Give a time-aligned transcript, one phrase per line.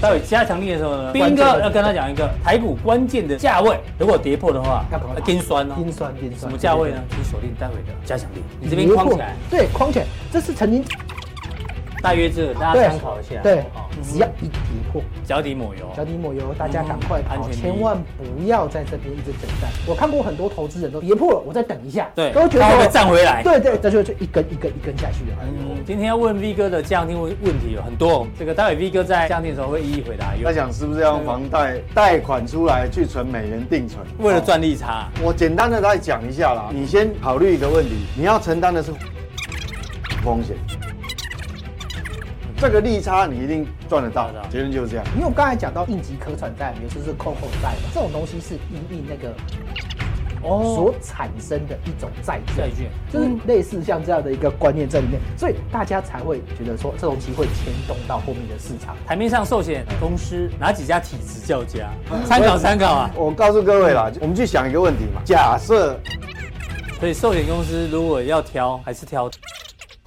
[0.00, 6.40] 待会加强力的时候呢，斌哥要跟他讲一个台股关键的价位，如果跌破的话，要跟酸哦，跟酸跟酸。
[6.40, 7.02] 什么价位呢？
[7.10, 8.42] 请锁定待会的加强力。
[8.60, 10.84] 你这边框起来，对，框起来，这是曾经。
[12.02, 13.40] 大约这个，大家参考一下。
[13.42, 13.64] 对，
[14.02, 14.60] 只要一跌
[14.92, 19.68] 破，脚底抹油，脚底抹油，大家赶快跑，千万不要在这边一直等待。
[19.86, 23.42] 我看过很多投资人都跌破了，我再等一下，对，都觉得会站回来。
[23.42, 25.36] 对对，这就就一根一根一根下去了。
[25.42, 30.32] 嗯，今天要问 V 哥的降定问问题有很多，这个待会 V 哥在降定的时候会一一回答。
[30.44, 35.08] 他想是不是要用房贷贷款出来去存美元定存，为了赚利差？
[35.22, 38.92] 我简单的再讲一下啦，你先考虑一个问题，你要承担的是
[40.22, 40.56] 风险。
[42.60, 45.06] 这个利差你一定赚得到的，结论就是这样。
[45.14, 49.32] 因为我刚才讲到应急可转债，尤其是 COCO 债嘛，这种东西是因应那个
[50.42, 58.96] 哦所产生的一种债券，债券就是类似像这样的一个观念在里面，所以大家才会觉得说这种机会牵动到后面的市场。
[59.06, 61.88] 台面上寿险公司哪几家体质较佳？
[62.26, 63.10] 参考参考啊！
[63.14, 65.96] 我告诉各位啦，我们去想一个问题嘛，假设，
[66.98, 69.30] 所以寿险公司如果要挑，还是挑。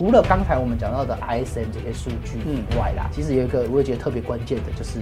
[0.02, 5.00] 除了刚才我们讲到的 ISM 这些数据以外啦，嗯、其实有一个我也觉得特别关键的，就是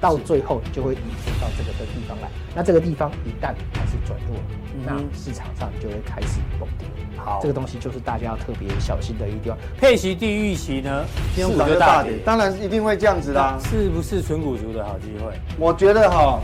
[0.00, 2.28] 到最后就会移出到这个的地方来。
[2.56, 4.36] 那这个地方一旦开始转弱，
[4.74, 6.88] 嗯、那市场上就会开始崩跌。
[7.16, 9.56] 好，这个东西就是大家要特别小心的一地方。
[9.78, 13.56] 配息低于预期呢，市场就大跌，当然一定会这样子啦。
[13.60, 15.32] 是不是纯股族的好机会？
[15.56, 16.40] 我觉得哈。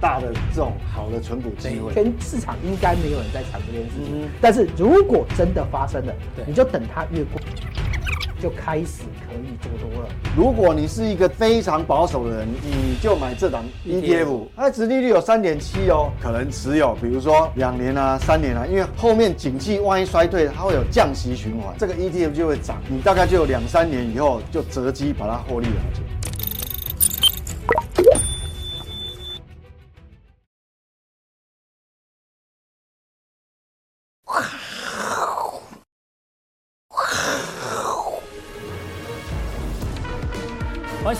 [0.00, 4.22] 大的这种好的存股机会，全市场应该没有人在抢这件事情。
[4.22, 7.40] 嗯、但是如果真的发生了，对你就等它越过，
[8.40, 10.08] 就开始可以做多了。
[10.36, 26.00] 如果你是一个非常保守的人，你就买这档 ETF，它的殖利率有三点七哦，可能持有，比如说两年啊、三年啊，因为后面景气万一衰退，它会有降息循环，这个 ETF 就会涨，你大概就有两三年以后就择机把它获利了结。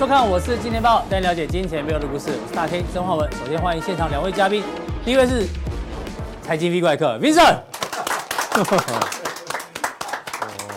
[0.08, 2.30] 看，我是金钱爆，带你了解金钱背后的故事。
[2.30, 3.30] 我是大 K 曾焕文。
[3.30, 4.64] 首先欢迎现场两位嘉宾，
[5.04, 5.46] 第一位是
[6.40, 7.58] 财经 V 怪客 Vincent，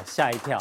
[0.03, 0.58] 吓一跳。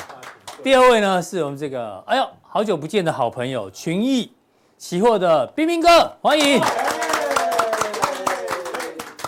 [0.63, 4.31] 第二位呢是我们这个哎呦好久不见的好朋友群益
[4.79, 6.61] 期货的彬彬哥，欢迎。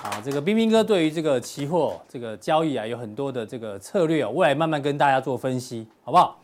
[0.00, 6.38] 好，这个彬彬哥对于这个期货这个交易啊有很多的这个策略哦，未来慢慢跟大家做分析，好不好？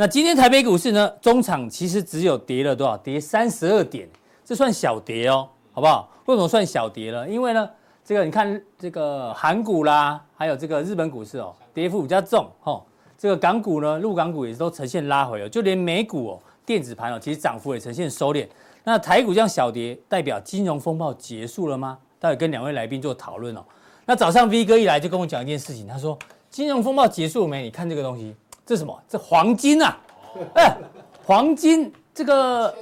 [0.00, 2.96] 那今天台北股市呢，中场其实只有跌了多少？
[2.96, 4.08] 跌三十二点，
[4.42, 6.08] 这算小跌哦，好不好？
[6.24, 7.28] 为什么算小跌呢？
[7.28, 7.68] 因为呢，
[8.02, 12.82] 这个你看这个韩股啦，还有这个日本股市哦，跌幅比较重哦。
[13.18, 18.48] 这个港股呢，陆港股也都呈现拉回哦，就连美股哦，电子盘哦，其实涨幅也呈现收敛。
[18.84, 21.98] 那台股这样小跌，代表金融风暴结束了吗？
[22.18, 23.62] 待会跟两位来宾做讨论哦。
[24.06, 26.18] 那早上 V 哥一来就跟我讲一件事情，他说
[26.48, 27.64] 金融风暴结束了没？
[27.64, 28.34] 你看这个东西。
[28.70, 29.02] 这什么？
[29.08, 29.98] 这黄金啊！
[30.54, 30.76] 哎，
[31.24, 32.72] 黄金这个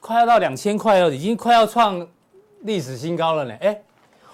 [0.00, 2.08] 快要到两千块了，已经快要创
[2.60, 3.54] 历史新高了呢。
[3.60, 3.78] 哎，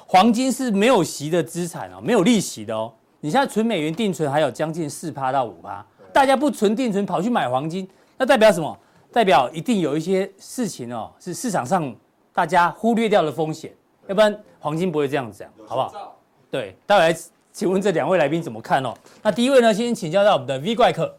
[0.06, 2.92] 黄金是没有息的资产哦，没有利息的哦。
[3.18, 8.78] 你现在存美元定存还有将近四趴到五趴，大家不存定存跑去买黄金，那代表什么？
[9.10, 11.92] 代表一定有一些事情哦，是市场上
[12.32, 13.74] 大家忽略掉的风险，
[14.06, 16.16] 要不然黄金不会这样子讲，好不好？
[16.48, 17.18] 对，待会来。
[17.52, 18.94] 请问这两位来宾怎么看哦？
[19.22, 21.14] 那第一位呢，先请教到我们的 V 怪客。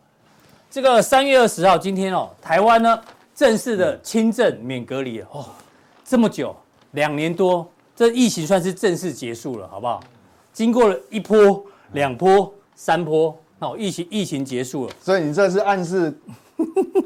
[0.69, 3.00] 这个三月二十号，今天哦，台湾呢
[3.36, 5.46] 正式的轻症免隔离哦，
[6.06, 6.56] 这么久，
[6.91, 10.02] 两年多，这疫情算是正式结束了，好不好？
[10.53, 14.94] 经过了一波、两波、三波，哦，疫情疫情结束了。
[15.02, 16.18] 所以你这是暗示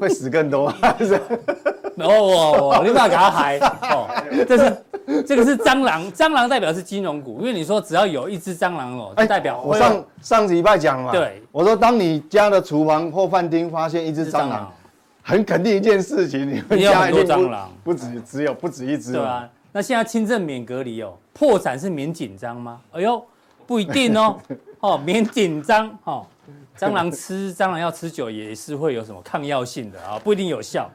[0.00, 0.72] 会死更多？
[1.96, 4.06] 然后我我立马给他嗨哦，
[4.46, 4.76] 这是。
[5.24, 14.72] 这个是蟑螂，蟑螂代表是金融股，因为你说只要有一只蟑螂哦，就代表我上上礼拜讲嘛，对，我说当你家的厨房或饭厅发现一只蟑螂，
[15.22, 22.80] 很肯定一件事情，你们 家有很多蟑螂，不止只有不止一只，对啊，那现在轻症免隔离哦，破产是免紧张吗？
[22.90, 23.24] 哎呦，
[23.64, 24.36] 不一定哦，
[24.80, 26.26] 哦，免紧张哦，
[26.76, 30.90] 蟑螂吃蟑螂药吃久也是会有什么抗药性的啊，不一定有效。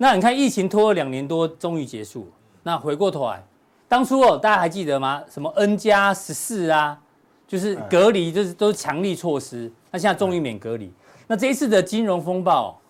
[0.00, 2.30] 那你看疫情拖了两年多，终于结束。
[2.62, 3.44] 那回过头来，
[3.88, 5.22] 当初哦，大家还记得吗？
[5.28, 6.98] 什么 N 加十四啊，
[7.46, 9.70] 就是隔离，就是都是强力措施。
[9.90, 10.92] 那现在终于免隔离。
[11.26, 12.80] 那这一次的金融风暴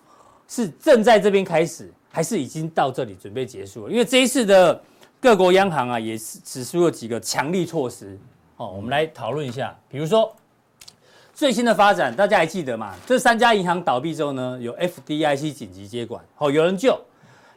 [0.47, 3.93] 是正在这边开始，还是已经到这里准备结束了？
[3.93, 4.81] 因为这一次的
[5.19, 8.19] 各国央行啊，也是指出了几个强力措施。
[8.57, 9.75] 哦，我们来讨论一下。
[9.89, 10.35] 比如说，
[11.39, 12.97] 最新的发展，大家还记得吗？
[13.07, 17.01] 这三家银行倒闭之后呢，有 FDIC 紧急接管，哦，有人救。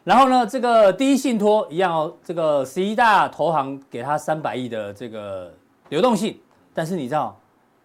[0.03, 5.51] 然后呢，这个第一信托一样哦，这个十一大投行给他三百亿的这个
[5.89, 6.39] 流动性，
[6.75, 7.35] 但是你知道，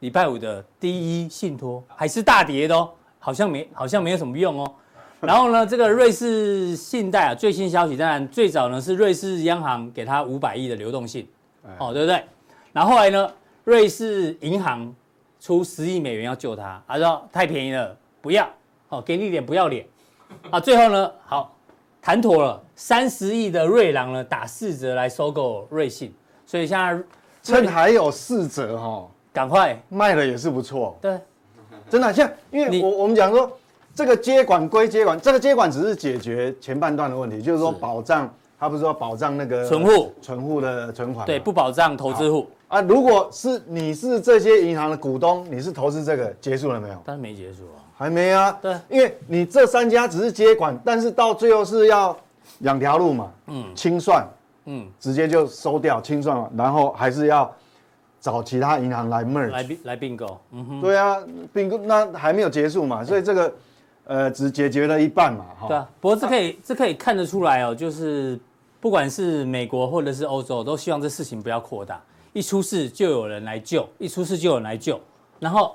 [0.01, 4.71] 礼拜五的第一信托还是大跌的哦，好像没好像没有什么用哦。
[5.23, 11.27] 然后呢，这个瑞士信贷啊，最新消息当然最早呢是瑞士央行给他五百亿的流动性，
[11.79, 12.23] 哦，对不对？
[12.75, 13.33] 然后后来呢，
[13.65, 14.95] 瑞士银行
[15.47, 18.51] 出十亿美元要救他，他说太便宜了，不要，
[18.89, 19.87] 哦，给你一点不要脸，
[20.51, 21.55] 啊，最后呢，好。
[22.03, 26.13] 谈妥了，三十亿的瑞郎呢，打四折来收购瑞信，
[26.45, 27.01] 所以现在
[27.45, 30.99] 趁还有四折哈，赶快卖了也是不错。
[31.01, 31.17] 对，
[31.89, 33.49] 真的像，因为我我们讲说，
[33.95, 38.29] 这个接管归接管，这个接管只是解决前半段的问题，就是说保障，
[38.59, 42.81] 他不是说保障那个存户存户的存款，对，不保障投资户啊。
[42.83, 46.95] 如果是你是这些银行的股东，你是投资这个，结束了没有？
[47.05, 47.83] 当然没结束啊。
[47.99, 52.15] 还没啊，对，因为你这三家只是接管，但是到最后是要
[52.59, 54.23] 两条路嘛，嗯，清算，
[54.67, 57.51] 嗯，直接就收掉清算了，然后还是要
[58.21, 61.17] 找其他银行来 merge 来并来并购，嗯哼，对啊，
[61.55, 63.55] 并购那还没有结束嘛，所以这个
[64.05, 68.39] 呃只解决了一半嘛，哈，对啊，不过这可以、啊、这可以看得出来哦，就是
[68.79, 71.99] 不管是美国或者是欧洲，都希望这事情不要扩大，
[72.37, 75.01] 一出事就有人来救，一出事就有人来救，
[75.41, 75.75] 然后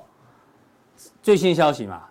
[1.23, 2.03] 最新消息嘛。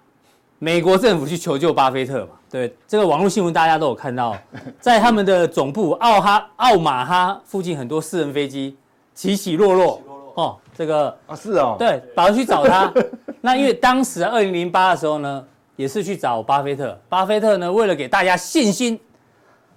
[0.59, 2.33] 美国政府去求救巴菲特嘛？
[2.51, 4.37] 对，这个网络新闻大家都有看到，
[4.81, 8.77] 在他们的总部奥哈奥马哈附近，很多私人飞机
[9.15, 10.03] 起起落落。
[10.35, 12.93] 哦，这个啊是哦，对，跑去找他。
[13.41, 17.01] 那因为当时二零零八的时候呢，也是去找巴菲特。
[17.09, 18.99] 巴菲特呢，为了给大家信心，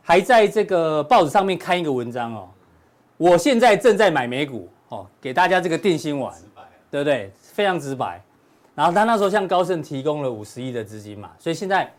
[0.01, 2.49] 还在这个报纸上面刊一个文章哦。
[3.23, 6.35] 我现在正在买美股哦，给大家这个定心丸，
[6.91, 7.31] 对不对？
[7.41, 8.21] 非常直白。
[8.75, 11.89] 然后他那时候向高盛提供了五十亿的资金嘛，所以现在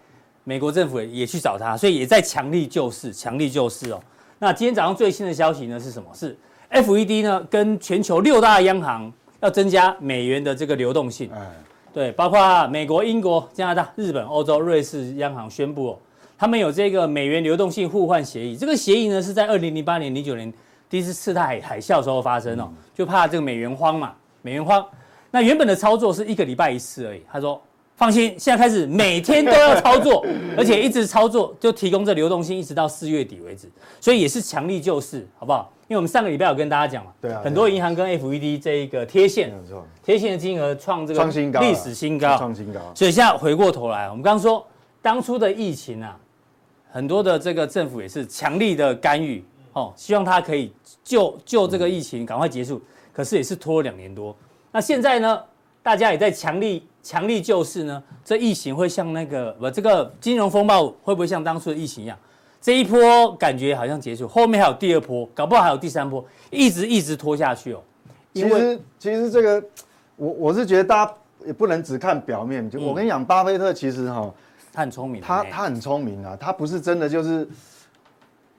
[0.43, 3.99] 美国政府也去找他，所以也在强力救市，强力救市哦。
[4.39, 6.11] 那今天早上最新的消息呢是什么？
[6.13, 6.37] 是
[6.71, 9.11] FED 呢跟全球六大央行
[9.41, 11.31] 要增加美元的这个流动性。
[11.33, 11.51] 哎，
[11.91, 15.99] 对，包括美国、英国、加拿大、日本、欧洲、瑞士央行宣布哦，
[16.37, 18.55] 他们有这个美元流动性互换协议。
[18.55, 20.53] 这个协议呢是在二零零八年、零九年
[20.95, 24.87] 第一次次贷海海啸的时候发生哦，就怕这个美元荒嘛，美元荒。
[25.33, 27.21] 那原本的操作是一个礼拜一次而已。
[27.29, 27.61] 他说
[27.99, 30.25] ：“放心，现在开始每天都要操作，
[30.57, 33.69] 而且一直操作，就提供这流动性，一直到四月底为止。
[34.01, 35.69] 所以也是强力救市，好不好？
[35.89, 39.53] 因为我们上个礼拜有跟大家讲嘛，对啊，很多银行跟 FED 这一个贴现，
[40.05, 41.25] 贴现的金额创这个
[41.61, 42.79] 历史新高，创新高。
[42.95, 44.65] 所以现在回过头来，我们刚刚说
[45.03, 46.17] 当初的疫情啊，
[46.93, 49.45] 很多的这个政府也是强力的干预，
[49.75, 50.73] 哦，希望它可以
[51.05, 52.81] 救救这个疫情赶快结束，
[53.13, 54.35] 可是也是拖了两年多。”
[54.73, 55.41] 那现在呢？
[55.83, 58.03] 大家也在强力强力救市呢。
[58.25, 62.19] 这疫情会像那个不，这个金融风暴会不会像当初的疫情一样？
[62.59, 67.83] 这一波感觉好像结束，后面还有第二波，搞不好还有第三波，一直一直拖下去哦。
[68.33, 69.63] 其实其实这个，
[70.17, 72.71] 我我是觉得大家也不能只看表面。
[72.71, 74.33] 就我跟你讲，巴菲特其实哈，
[74.73, 77.47] 他很聪明，他他很聪明啊，他不是真的就是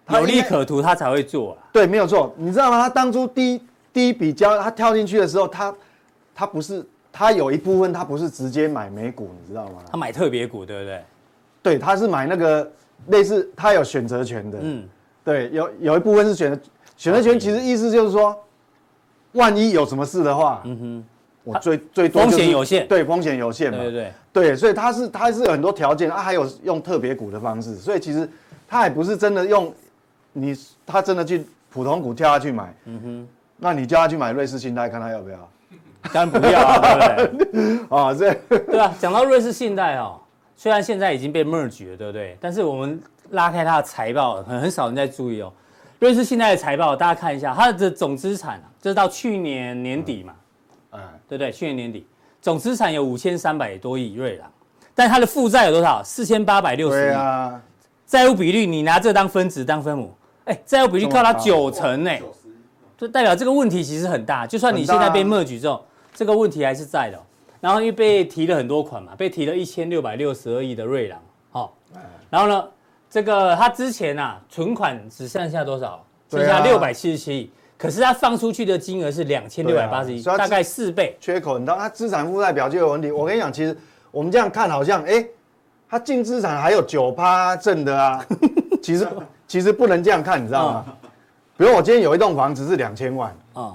[0.09, 1.57] 有利可图，他才会做啊。
[1.71, 2.33] 对，没有错。
[2.37, 2.81] 你知道吗？
[2.81, 3.61] 他当初第一
[3.91, 5.73] 第一笔交，他跳进去的时候，他。
[6.37, 9.81] 他不是，他有一部分他不是直接买美股，你知道吗？
[9.89, 11.01] 他买特别股，对不对？
[11.63, 12.69] 对，他是买那个
[13.07, 14.57] 类似他有选择权的。
[14.61, 14.83] 嗯，
[15.23, 16.61] 对，有有一部分是选择
[16.97, 18.37] 选择权，其实意思就是说，
[19.31, 21.05] 万一有什么事的话，嗯哼，
[21.45, 28.29] 我最最多风险有限，对，风险有限嘛，对对对，所以他是他是有很多条件啊，还有用特别股的方式，所以其实
[28.67, 29.73] 他也不是真的用
[30.37, 30.53] 你，
[30.85, 35.49] 他真的去普通股叫他去买，嗯哼，那你叫他去买瑞士信贷，看他要不要？
[36.13, 36.79] 当然不要啊，
[37.17, 37.79] 对不对？
[37.89, 38.33] 啊，这
[38.69, 38.93] 对啊。
[38.99, 40.19] 讲到瑞士信贷哦，
[40.57, 42.37] 虽然现在已经被 merge 了，对不对？
[42.41, 43.01] 但是我们
[43.31, 45.51] 拉开它的财报，很很少人在注意哦。
[45.99, 50.33] 瑞士信贷的财报，大家看一下，它的总资产啊，这是到去年年底嘛，
[50.91, 51.51] 嗯，对不对？
[51.51, 52.05] 去年年底
[52.41, 54.51] 总资产有五千三百多亿瑞郎，
[54.93, 56.03] 但它的负债有多少？
[56.03, 57.01] 四千八百六十亿。
[57.05, 57.61] 对啊。
[58.05, 60.13] 债务比率，你拿这当分子当分母，
[60.45, 62.11] 哎，债务比率高达九成呢，
[62.97, 64.47] 就代表这个问题其实很大。
[64.47, 65.85] 就算你现在被 merge 之后。
[66.17, 67.21] 这个问题还是在的，
[67.59, 71.19] 然后因为被提了很多款嘛，被提了一千六百六十二亿的瑞郎，
[71.51, 71.75] 好，
[72.29, 72.65] 然后呢，
[73.09, 76.01] 这个他之前啊存款只剩下多少？
[76.31, 83.11] 剩下六百七十七亿，可是他放出去的金额是两千六百八十亿，大概四倍，缺口很大，他资产负债表就有问题。
[83.11, 83.77] 我跟你讲，其实
[84.11, 85.27] 我们这样看好像，哎，
[85.89, 88.25] 他净资产还有九趴正的啊，
[88.81, 89.05] 其实
[89.47, 90.85] 其实不能这样看，你知道吗？
[91.57, 93.73] 比如我今天有一栋房子是两千万啊。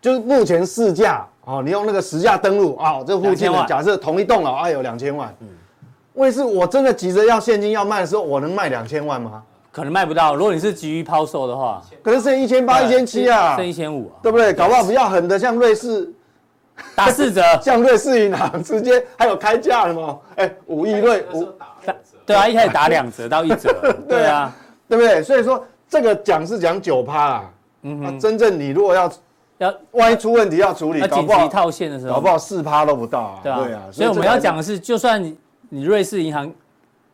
[0.00, 5.48] 就是目前市价哦，你用那个实价登录啊，这附近的假设同一栋楼啊有两千万，嗯，
[6.14, 9.42] 问题是我真的急着要现金要卖的时候，我能卖两千万吗？
[9.70, 10.34] 可能卖不到。
[10.34, 14.54] 如果你是急于抛售的话，可能剩一千八、一千七啊，剩一千五啊，对不对？
[14.54, 16.10] 搞不好比较狠的，像瑞士
[16.96, 20.18] 打四折， 像瑞士银行直接还有开价了吗？
[20.36, 21.46] 哎，五亿瑞五，
[22.24, 23.70] 对啊，一开始打两折到一折，
[24.08, 24.50] 对啊，
[24.90, 25.22] 对不对？
[25.22, 27.50] 所以说这个讲是讲九趴啦，
[27.82, 29.10] 嗯哼，真正你如果要
[29.56, 35.38] 要万一出问题要处理，紧急套现的时候，搞不好四趴都不到啊，对啊，所以我们要讲的是，就算你
[35.70, 36.52] 你瑞士银行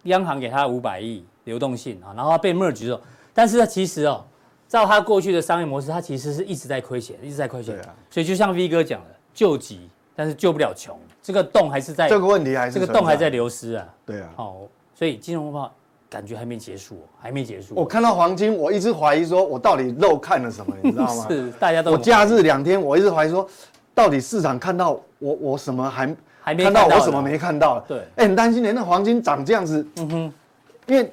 [0.04, 1.24] 央行给他五百亿。
[1.46, 3.00] 流动性啊，然后被 merge 之后，
[3.32, 4.24] 但是它其实哦，
[4.66, 7.78] 照他过去的商业模式，他其实是一直在亏钱，一直在亏钱。
[7.82, 13.86] 啊、所以就像 V 哥讲的，救急，但是救不了穷，这个洞还是在这个问题还是这个洞还在流失啊。
[14.04, 14.28] 对啊。
[14.38, 15.72] 哦，所以金融风暴
[16.08, 17.74] 感觉还没结束，还没结束。
[17.74, 21.26] 我看到黄金，我一直怀疑说，我到底漏看了什么，你知道吗？
[21.30, 21.92] 是大家都。
[21.92, 23.48] 我假日两天，我一直怀疑说，
[23.94, 27.80] 到底市场看到我我什么还还没看到，我什么没看到？
[27.88, 27.98] 对。
[28.16, 30.32] 哎，很担心，连那黄金涨这样子，嗯哼，
[30.86, 31.12] 因为。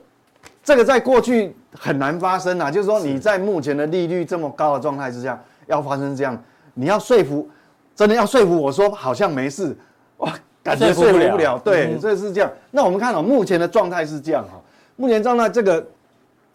[0.65, 6.41] 这个在过去很难发生啊，就是说你在目前的利率这么高的状态之下，要发生这样，
[6.73, 7.49] 你要说服，
[7.93, 9.75] 真的要说服我说好像没事，
[10.19, 10.33] 哇，
[10.63, 11.59] 感觉说服不了。
[11.59, 12.49] 对，这是这样。
[12.71, 14.51] 那我们看到目前的状态是这样哈，
[14.95, 15.85] 目前状态这个，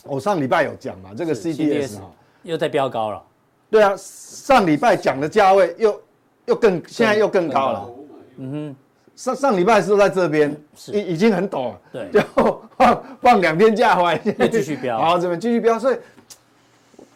[0.05, 2.11] 我上礼拜有讲嘛，这个 CDS 哈。
[2.43, 3.23] 又在飙高了。
[3.71, 6.01] 对啊，上礼拜讲的价位又
[6.47, 7.91] 又更现在又更高了。
[8.37, 8.77] 嗯哼。
[9.17, 10.57] 上上礼拜是在这边，
[10.93, 15.97] 已已经很陡了，对，就放放两天假回来， 继续飙，然后这边继续飙，所以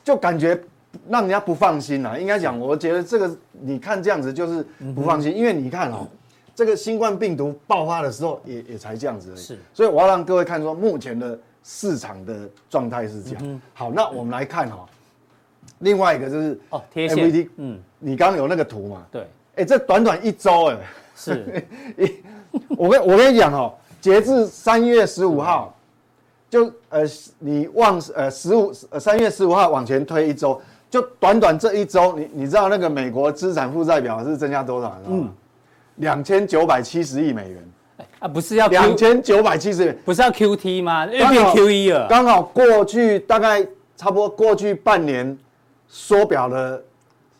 [0.02, 0.61] 就感觉
[1.09, 2.21] 让人家不放心了。
[2.21, 6.09] 应该讲，我觉得这个你看这样子就是不放心，因为你看哦，
[6.54, 13.61] 这个新冠病毒爆发的时候也也才这样子而已，是，所以我要让各位看说目前的市场的状态是这样。
[13.73, 14.87] 好，那我们来看哈，
[15.78, 19.06] 另外一个就是哦贴线，嗯，你刚刚有那个图嘛？
[19.11, 20.78] 对，哎，这短短一周哎。
[21.14, 21.62] 是，
[22.76, 25.76] 我跟我跟你讲哦，截至三月十五号，
[26.49, 27.02] 就呃，
[27.38, 34.99] 你往呃十五呃三月十五号往前推一周，就短短这一周，你你知道那个美国资产负债表是增加多少？
[35.06, 35.30] 嗯，
[35.97, 37.69] 两千九百七十亿美元。
[38.19, 41.07] 啊，不是要两千九百七十亿，不是要 QT 吗？
[41.07, 42.07] 又变 QE 了。
[42.09, 43.65] 刚好过去大概
[43.97, 45.37] 差不多过去半年
[45.89, 46.83] 缩表的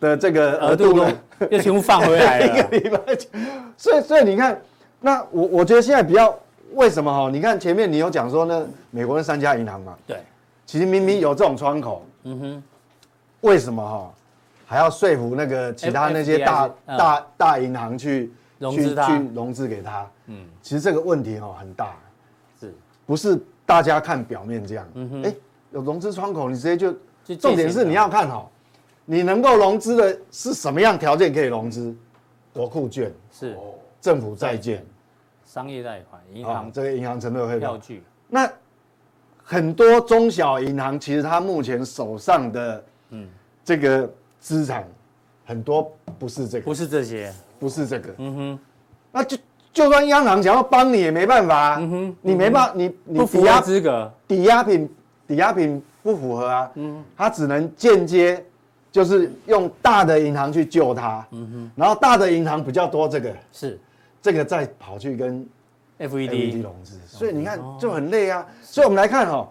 [0.01, 1.13] 的这个额度呢。
[1.51, 3.19] 又全部放回来了， 一个礼拜，
[3.77, 4.57] 所以所以你看，
[5.01, 6.33] 那我我觉得现在比较
[6.75, 7.29] 为什么哈？
[7.33, 10.19] 你看前面你有讲说呢，美国那三家银行嘛，对，
[10.67, 12.63] 其实明明有这种窗口，嗯哼，
[13.41, 14.13] 为什么哈
[14.69, 18.31] 还要说服那个其他那些大大大银行去
[18.63, 20.11] 融资去融资给他？
[20.27, 21.97] 嗯，其实这个问题哦很大，
[22.61, 22.73] 是。
[23.05, 24.89] 不是大家看表面这样？
[24.95, 25.35] 嗯哼，哎，
[25.73, 26.93] 有融资窗口，你直接就
[27.37, 28.51] 重点是你要看好。
[29.05, 31.95] 你能够融资的是什么样条件可以融资？
[32.53, 33.13] 国库券。
[33.33, 33.59] 是。
[34.01, 34.85] 政府债券、
[35.45, 38.03] 商业贷款、银行、哦、这个银行承诺会票据。
[38.29, 38.51] 那
[39.43, 43.29] 很多中小银行其实它目前手上的嗯。
[43.65, 44.85] 这个资产
[45.47, 45.89] 很多
[46.19, 48.13] 不是这个，不是这些，不是这个。
[48.19, 48.59] 嗯哼，
[49.13, 49.39] 那就
[49.73, 51.77] 就算央行想要帮你也没办法。
[51.81, 54.91] 嗯哼，你没办法，你你不符合资格，抵押品
[55.29, 56.69] 抵押品不符合啊。
[56.75, 58.45] 嗯，它只能间接。
[58.91, 63.35] 就是用大的银行去救它，嗯哼，然后大的银行比较多，这个。
[63.51, 63.81] 是，
[64.21, 65.49] 这个再跑去跟
[65.99, 68.47] FED 融资，所以你看就很累啊。
[68.63, 69.49] 所以我们来看哈，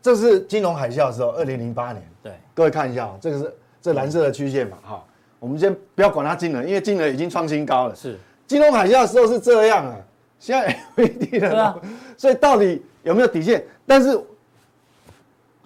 [0.00, 5.04] 这是金融海啸的时候，二零零八年，对，各位看一下，这个是这蓝色的曲线嘛，哈，
[5.42, 7.96] 我们先不要管它金额，因为金额已经创新高了。
[7.96, 9.96] 是，金融海啸的时候是这样啊，
[10.38, 11.82] 现在 FED 的，
[12.16, 13.60] 所以到底有没有底线？
[13.84, 14.16] 但是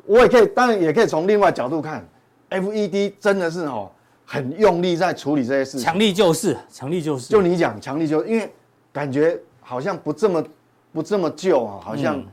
[0.06, 2.02] 我也可以，当然也可以从另外角度看。
[2.49, 3.90] FED 真的是哦，
[4.25, 7.28] 很用力在处理这些事情，强力救市，强力救市。
[7.28, 8.50] 就你讲强力救，因为
[8.95, 10.42] 感觉好像不这么
[10.90, 12.25] 不这么救啊，好像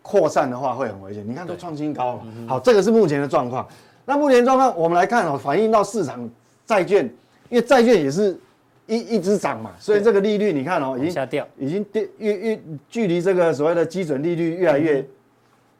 [0.00, 1.22] 扩散的话会很危险。
[1.28, 3.68] 你看都创新高了，好，这个是目前的状况。
[4.06, 6.26] 那目前状况我们来看哦，反映到市场
[6.66, 7.04] 债券，
[7.48, 8.38] 因为债券也是
[8.86, 15.06] 一一直涨嘛，所以这个利率你看哦，已经下掉，已经跌越越距离这个所谓的基准利率越来越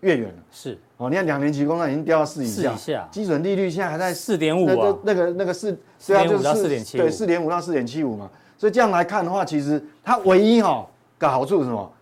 [0.01, 0.43] 越远了。
[0.51, 0.79] 是。
[0.97, 3.09] 哦，你看两年期公债已经掉到四以下，下。
[3.11, 8.31] 基准利率现在还在四点五那个那个那个四，四点五到四点七五，对，四点五到四点七五嘛。
[8.57, 10.87] 所以这样来看的话，其实它唯一哈、哦、
[11.19, 11.93] 个好处是什么？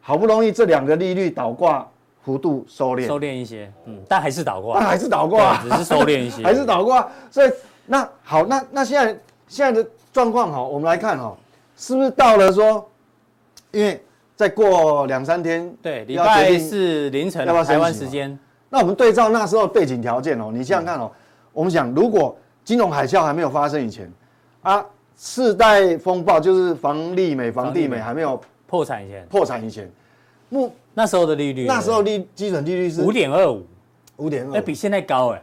[0.00, 1.86] 好不容易这两个利率倒挂
[2.22, 7.06] 幅度收敛，收敛一些，嗯，但还是倒挂，但还是倒挂，只是收敛一些， 还是倒挂。
[7.30, 7.50] 所以
[7.88, 9.18] 那好，那那现在
[9.48, 11.36] 现在的状况哈，我们来看哈、哦，
[11.76, 12.88] 是不是到了说，
[13.72, 14.00] 因为。
[14.38, 18.38] 再过两三天，对，礼拜四凌晨要不要台湾时间？
[18.70, 21.10] 那我们对照那时候背景条件哦，你想想看哦，
[21.52, 24.08] 我们想如果金融海啸还没有发生以前，
[24.62, 29.90] 啊，次贷风暴就是房利美、房地美还没有破产以前，破产以前，
[30.50, 33.66] 目那时候的利率，那时候利基准利率是五点二五，
[34.18, 35.42] 五点二，哎，比现在高哎，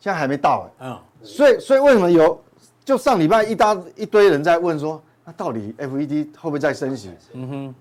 [0.00, 2.42] 现在还没到哎，嗯，所以所以为什么有？
[2.82, 7.10] 就上礼拜一大一堆人在问说，那到底 FED 会不会再升息？
[7.34, 7.74] 嗯哼，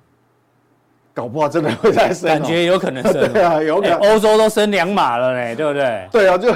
[1.13, 3.13] 搞不好真的会再升，感觉有可能升。
[3.33, 3.97] 对啊，有可能。
[3.97, 6.07] 欧洲都升两码了呢，对不对？
[6.11, 6.53] 对啊，就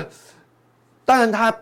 [1.06, 1.56] 当然他，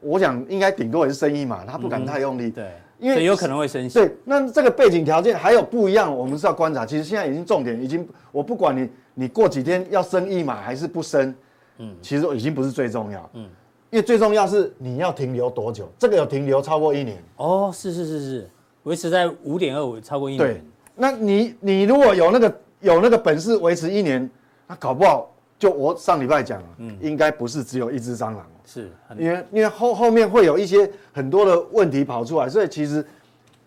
[0.00, 2.50] 我想应该顶多也是升一码，他不敢太用力。
[2.50, 2.68] 对，
[2.98, 3.94] 因为有可能会升息。
[3.98, 6.84] 对，那这个背景条件还有不一样，我们是要观察。
[6.84, 11.34] 其实现在已经重点已经，我不管你你过几天要升一码还是不升，
[11.78, 13.48] 嗯，其实已经不是最重要，嗯。
[13.90, 17.22] 因为最重要是你要停留多久，这个有停留超过一年。
[17.36, 18.50] 哦，是是是是，
[18.82, 20.38] 维持在五点二五超过一年。
[20.38, 20.62] 对，
[20.96, 24.28] 那你你如果有那个有那个本事维持一年，
[24.66, 33.06] 那搞不好就我上礼拜讲了，嗯，应该不是只有一只蟑螂，是，因为因为后后面会有一些很多的问题跑出来，所以其实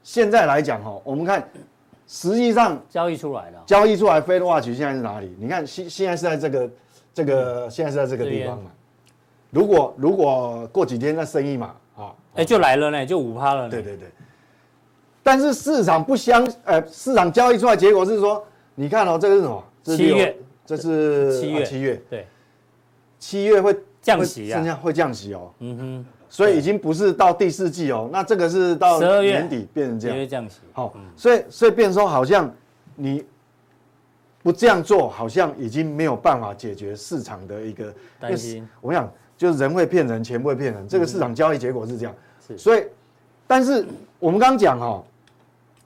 [0.04, 1.50] 现在来讲哈，我们看
[2.06, 3.64] 实际上交易出来了。
[3.66, 5.34] 交易出来，Fed Watch 现在是哪里？
[5.40, 6.70] 你看现现在是在这个
[7.18, 8.70] 这个现在是在这个地方嘛。
[9.50, 13.70] 如果如果过几天再生意嘛啊，哎，就来了呢，就五趴了呢。
[13.72, 14.08] 对对对，
[15.24, 18.46] 但是市场不相，呃，市场交易出来结果是说，
[18.76, 19.64] 你看哦，这个是什么？
[19.84, 22.28] 七月，这是七月，七月，对，
[23.18, 25.52] 七月会降息啊，会降息哦。
[25.58, 30.60] 嗯哼，所以已经不是到第四季哦，那这个是到年底变成这样，十二月降息。
[30.72, 32.54] 好，所以所以变成说好像
[32.96, 33.26] 你
[34.48, 38.66] 不这样做，好像已经没有办法解决市场的一个担心。
[38.80, 39.12] 我想。
[39.38, 42.16] 就是人会骗人，钱不会骗人，这个市场交易结果是这样。
[42.48, 42.84] 是，所以，
[43.46, 43.86] 但是
[44.18, 45.04] 我们刚刚讲哈，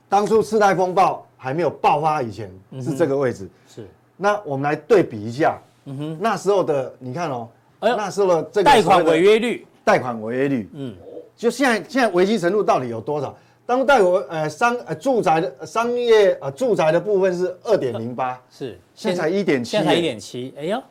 [0.07, 2.49] 当初次贷风暴还没有爆发以前
[2.81, 3.49] 是这个位置。
[3.67, 5.59] 是，那我们来对比一下。
[5.83, 7.49] 嗯哼，那时候的你看哦，
[7.81, 10.95] 那时候的这个贷款违约率，贷款违约率，嗯，
[11.35, 13.35] 就现在现在危机程度到底有多少？
[13.71, 20.83] 当贷我呃商呃住宅的商业呃住宅的部分是二点零八，是，现在才一点七，现在才一点七，哎呦，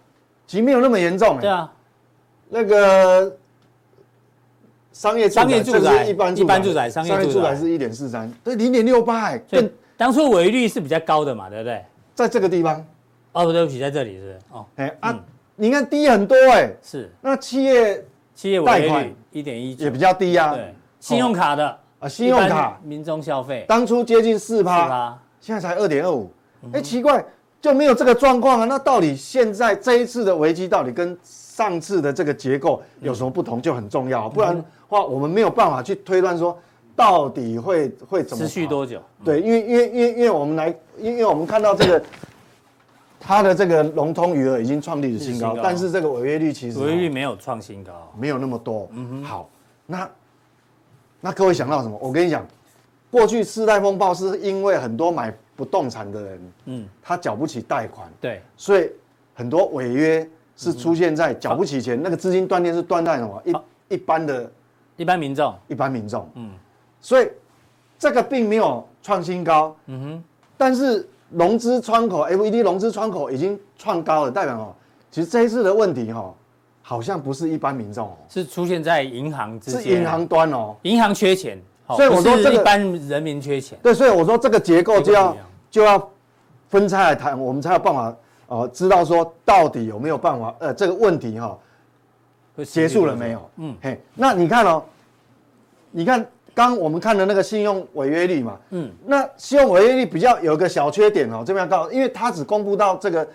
[0.47, 1.39] 其实没有那么严重。
[1.39, 1.71] 对啊。
[2.49, 3.37] 那个
[4.95, 7.55] 商业商业住宅一般一般住宅商业住宅。
[7.55, 11.85] 是一点四三，对，零点六八，哎，更当初违约率是比较高的嘛，对不对？
[12.15, 12.83] 在这个地方，
[13.33, 15.23] 哦不，对不起，在这里是哦，哎啊，
[15.55, 18.03] 你看低很多哎，是，那企业
[18.35, 26.29] 企业违约率一点一也比较低啊，对，信用卡的啊，信用卡民众消费当初接近四趴，现在才二点二五，
[26.73, 27.25] 哎，奇怪，
[27.61, 28.65] 就没有这个状况啊？
[28.65, 31.17] 那到底现在这一次的危机到底跟？
[31.61, 36.59] 上次的这个结构有什么不同就很重要，不然的话我们没有办法去推断说
[36.97, 38.99] 到底会会怎么持续多久？
[39.23, 42.03] 对，因为因为因为因为我们来，因为我们看到这个
[43.21, 48.89] 它的这个融通余额已经创历史新高，但是这个违约率其实违约率没有创新高，没有那么多。
[48.93, 49.51] 嗯哼，好，
[49.85, 50.09] 那
[51.21, 51.99] 那各位想到什么？
[52.01, 52.47] 我跟你讲，
[53.11, 58.91] 过去次贷风暴是因为很多买不动产的人，嗯，他缴不起贷款，对，所以
[59.35, 60.29] 很多违约。
[60.57, 63.43] 是出现在缴不起钱，那个资金断裂是断在什么？
[63.47, 64.53] 一一般的，
[64.99, 66.29] 一般民众，一般民众。
[66.35, 66.51] 嗯，
[67.01, 67.27] 所以
[67.99, 69.75] 这个并没有创新高。
[69.87, 70.25] 嗯哼，
[70.59, 74.75] 但是融资窗口，FED 融资窗口已经创高了，代表哦，
[75.11, 76.31] 其实这一次的问题哈，
[76.91, 83.79] 好像不是一般民众哦，是出现在银行之间，是银行端哦，银行缺钱，所以我说这个一般人民缺钱。
[83.81, 85.37] 对，所以我说这个结构就要
[85.71, 86.11] 就要
[86.69, 88.13] 分拆来谈，我们才有办法。
[88.49, 90.53] 呃，知道说到底有没有办法？
[90.59, 91.57] 呃，这个问题哈，
[92.65, 93.51] 结束了没有？
[93.59, 94.83] 嗯，嘿，那你看哦，
[95.93, 103.29] 你看刚我们看的那个信用违约率嘛，嗯，那信用违约率比较有一个小缺点哦，这边要告诉，因为它只公布到这个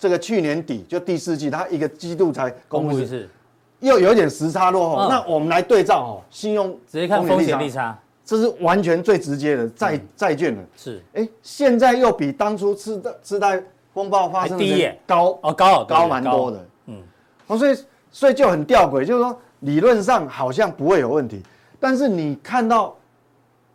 [0.00, 3.28] 这个去年底就第四季，它一个季度才公布一次，
[3.78, 5.08] 又有一点时差落后。
[5.08, 13.62] 那我们来对照哦，信用直接看风险利差，这是完全最直接的债债券的，是，哎，现在又比当初次贷次贷。
[13.92, 17.02] 风暴发生的高哦，高高蛮多的，嗯，
[17.48, 17.76] 哦，所以
[18.12, 21.42] 所以就很吊诡，就是说理论上好像不会有问题，
[21.80, 22.96] 但是你看到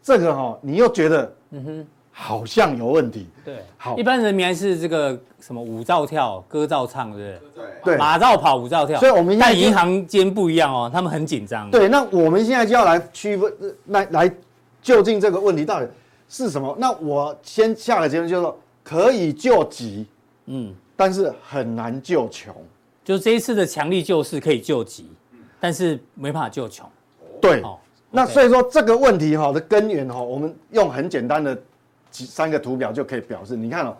[0.02, 3.28] 这个哈，你又觉得嗯哼，好像有问题。
[3.44, 7.66] 对，好，一般人民还是这个什么舞照跳，歌照唱，对不对？
[7.84, 8.98] 对，马照跑，舞照跳。
[9.00, 11.70] 所以我们在银行间不一样哦，他们很紧张。
[11.70, 13.54] 对，那我们现在就要来区分，
[13.88, 14.36] 来来
[14.82, 15.88] 究竟这个问题到底
[16.30, 16.74] 是什么？
[16.80, 18.58] 那我先下个结论就是说。
[18.88, 20.06] 可以救急，
[20.46, 22.54] 嗯，但是很难救穷。
[23.04, 25.10] 就是这一次的强力救市可以救急，
[25.60, 26.88] 但是没办法救穷。
[27.42, 27.64] 对，
[28.12, 31.60] 那所以说这个问题哈的根源哈，我们用很简单的
[32.16, 33.58] 几三个图表就可以表示。
[33.58, 33.94] 你看哦，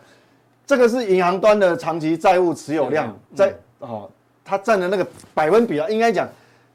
[0.66, 4.10] 这个是银行端的长期债务持有量，在哦，
[4.46, 6.30] 它占的那个百分比啊，应该讲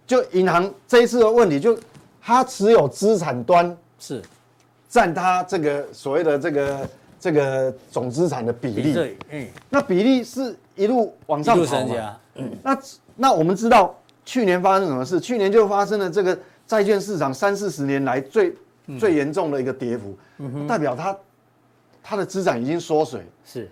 [0.07, 1.79] 就银行这一次的问题，就
[2.20, 4.22] 它持有资产端是
[4.87, 12.79] 占它这个所谓的这个这个总资产的比例，对，嗯，那比例是一路往上跑嘛，嗯，那
[13.16, 15.18] 那我们知道去年发生什么事？
[15.18, 18.55] 去年就发生了这个债券市场三四十年来最
[18.98, 21.16] 最严重的一个跌幅，嗯、代表它
[22.03, 23.71] 它的资产已经缩水，是。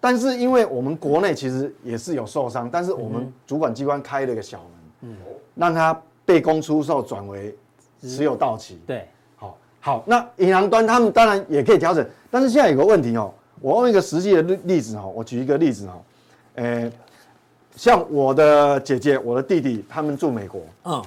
[0.00, 4.68] 但是因为我们国内其实也是有受伤，但是我们主管机关开了一个小门，
[5.00, 5.16] 嗯，
[5.54, 7.56] 让它被公出售转为
[8.02, 8.78] 持有到期。
[8.86, 16.02] 对，好，好，那银行端他们当然也可以调整，但是现在有个问题哦，我用一个实际的例例子哦，我举一个例子哦，
[16.56, 16.92] 诶，
[17.74, 21.02] 像我的姐姐、我的弟弟，他们住美国，嗯，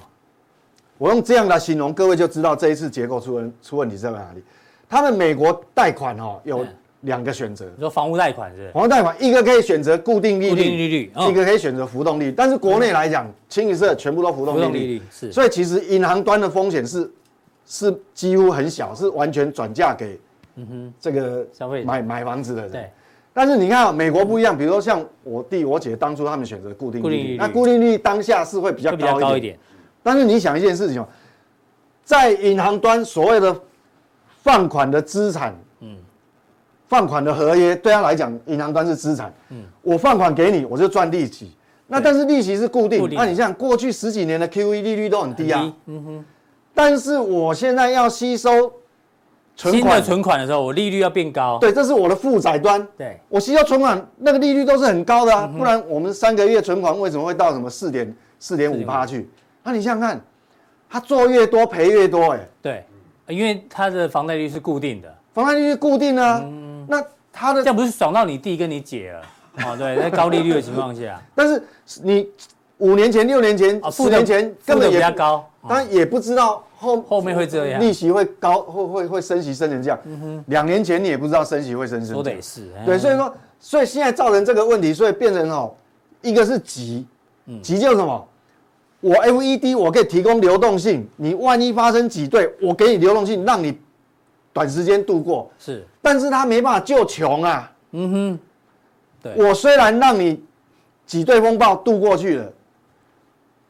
[0.98, 4.44] 我用这样来形容，各位就知道这一次结构出问出问题在哪里。
[4.90, 6.66] 他们美国贷款哦有。
[7.02, 8.72] 两个选择，你说房屋贷款是？
[8.72, 12.32] 房屋贷款一个可以选择固定利率，固定利率，一个可以选择浮动利率。
[12.36, 15.32] 但是国内来讲，清一色全部都浮动利率，利率是。
[15.32, 17.10] 所以其实银行端的风险是
[17.68, 20.20] 是几乎很小，是完全转嫁给
[20.56, 22.72] 嗯哼这个消费买买房子的人。
[22.72, 22.90] 对。
[23.32, 29.58] 但是你看美国不一样，比如说像我弟我姐当初他们选择固定利率，那固定利率当下是会比较高一点。
[30.02, 31.08] 但是你想一件事情哦，
[32.04, 33.56] 在银行端所谓的
[34.48, 35.54] 放款的资产。
[35.82, 35.98] 嗯
[36.88, 39.34] 放款的合约对他来讲，银行端是资产。
[39.50, 41.52] 嗯，我放款给你，我就赚利息。
[41.86, 43.10] 那但是利息是固定。
[43.14, 45.70] 那你像过去十几年的 QE 利率都很低啊。
[45.88, 46.26] 嗯哼。
[46.74, 48.72] 但是我现在要吸收
[49.58, 51.58] 存款，新的存款的时候，我利率要变高。
[51.60, 52.88] 对，这是我的负债端。
[52.98, 59.30] 对，我吸收存款那个利率都是很高的啊，不然我们三个月存款为什么会到什么四点四点五趴去？
[59.62, 60.22] 那你想想看，
[60.90, 62.48] 他做越多赔越多哎。
[62.62, 62.86] 对，
[63.28, 65.14] 因为它的房贷率是固定的。
[65.34, 66.44] 房贷率是固定啊。
[66.88, 69.22] 那它的这样不是爽到你弟跟你姐了？
[69.66, 71.62] 哦，对，在高利率的情况下， 但是
[72.04, 72.28] 你
[72.78, 80.00] 五年前、六年前、四年前根本也比较高，当然也不知道后后面会这样，利息会高，会会会升息升成这样。
[80.06, 82.14] 嗯哼，两年前你也不知道升息会升成。
[82.14, 85.74] 说的也是，对，所以说，所以现在造成这个问题，所以变成哦，
[86.22, 87.08] 一个是急，
[87.64, 88.28] 急叫什么？
[89.02, 93.78] 我 FED 我可以提供流动性，你万一发生挤兑，我给你流动性，让你。
[94.54, 97.72] 短时间度过是，但是他没办法救穷啊。
[97.92, 98.40] 嗯哼，
[99.22, 100.44] 对，我虽然让你
[101.06, 102.52] 挤兑风暴度过去了，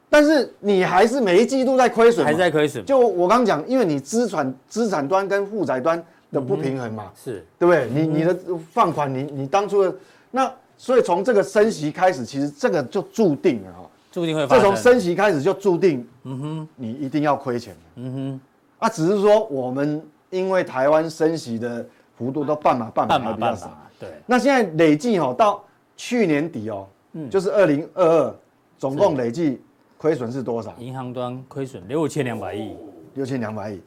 [0.10, 2.86] 但是你还是每一季度在亏损，还在亏损。
[2.86, 7.90] 就我刚讲，因为你资产资产端跟负债端的不平衡嘛，是对不对？
[7.94, 8.34] 你你的
[8.72, 9.94] 放款，你你当初的
[10.32, 14.64] 那，所以从这个升息开始，其实这个就注定了哈，注定会发生。
[14.64, 17.76] 这从升息开始就注定，嗯哼，你一定要亏钱。
[17.96, 20.06] 嗯哼，啊，只是说我们。
[20.30, 24.10] 因为台湾升息的幅度都半码半码还比较少，对。
[24.26, 25.64] 那现在累计哦，到
[25.96, 28.36] 去年底哦，嗯，就是二零二二，
[28.78, 29.62] 总共累计
[29.98, 30.76] 亏损是多少？
[30.80, 32.76] 银行端亏损六千两百亿，
[33.14, 33.82] 六千两百亿。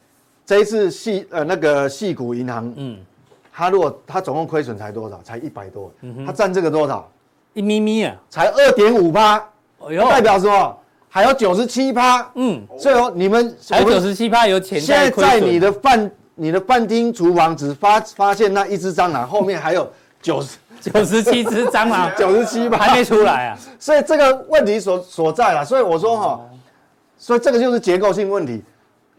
[0.47, 2.99] 这一次细呃那个系股银行，嗯，
[3.53, 5.21] 它如果它总共亏损才多少？
[5.23, 7.07] 才一百多，嗯哼，它占这个多少？
[7.53, 9.47] 一咪咪啊，才二点五趴，
[9.81, 10.77] 哎呦，代表什么？
[11.09, 14.81] 还有九十七趴，嗯，所以说你们还有九十七趴有潜。
[14.81, 16.11] 现在在你的饭。
[16.37, 19.87] 你的饭厅厨房只发发现那一只蟑螂，后面还有
[20.23, 25.63] 九十 九十七只蟑螂， 九十七吧还没出来啊，所以这个问题所所在了。
[25.63, 26.41] 所以我说哈，
[27.19, 28.65] 所以这个就是结构性问题。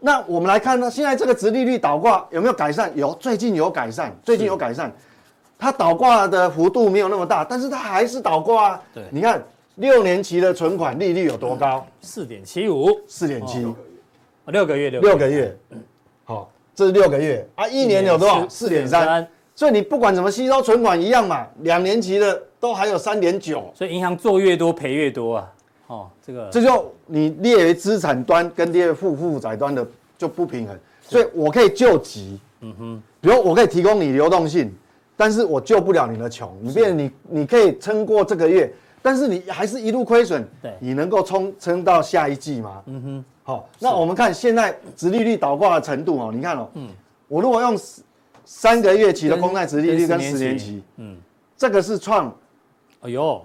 [0.00, 2.90] 那我们来看呢，现在这个殖利率倒挂有没有改善？
[2.96, 4.92] 有，最近有改善，最近有改善。
[5.56, 8.80] 它倒挂的幅度没有那么大，但是它还是倒挂啊。
[8.92, 9.40] 对，你看
[9.76, 11.86] 六年期的存款利率有多高？
[12.00, 13.66] 四点七五，四点七，
[14.46, 15.56] 六个月，六个月，
[16.24, 16.50] 好。
[16.74, 18.48] 这是六个月啊，一年有多少？
[18.48, 19.28] 四点三。
[19.54, 23.70] 所以你不管怎么吸收存款一样嘛，两年期的都还有三点九。
[23.74, 25.52] 所以银行做越多赔越多啊。
[25.88, 30.74] 哦，这个这就你列为资产端跟列为负负债端的就不平衡。
[31.02, 34.74] 所以我可以救急，嗯哼，比如我可以提供你流动性，
[35.14, 36.56] 但是我救不了你的穷。
[36.62, 40.48] 你变你你可以撑过这个月，但是你还是一路亏损。
[40.62, 42.82] 对，你能够冲撑到下一季吗？
[42.86, 43.24] 嗯哼。
[43.44, 46.88] 好，那我们看现在殖利率倒挂的程度哦，你看哦，嗯，
[47.26, 47.76] 我如果用
[48.44, 51.16] 三个月期的公债殖利率跟十年期，嗯，
[51.56, 52.32] 这个是创，
[53.00, 53.44] 哎呦，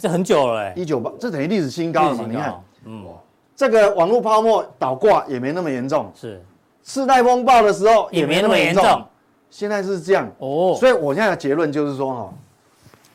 [0.00, 2.24] 这很久了哎，一九八，这等于历史新高了嘛？
[2.28, 3.06] 你看，嗯，
[3.54, 6.42] 这个网络泡沫倒挂也没那么严重，是，
[6.82, 9.04] 次贷风暴的时候也没那么严重，
[9.48, 10.28] 现在是这样。
[10.38, 12.34] 哦，所以我现在的结论就是说哈，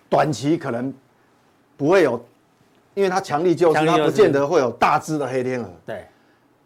[0.08, 0.94] 短期可能
[1.78, 2.22] 不会有。
[2.94, 5.70] 因为它强力救市，它不见得会有大只的黑天鹅。
[5.86, 6.04] 对，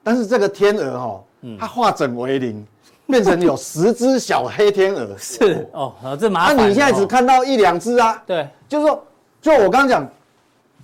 [0.02, 1.24] 但是这个天鹅哈，
[1.60, 2.66] 它化整为零，
[3.06, 5.14] 变成有十只小黑天鹅。
[5.20, 6.56] 是哦，这麻烦。
[6.56, 8.24] 那你现在只看到一两只啊？
[8.26, 9.06] 对，就是说，
[9.42, 10.10] 就我刚刚讲，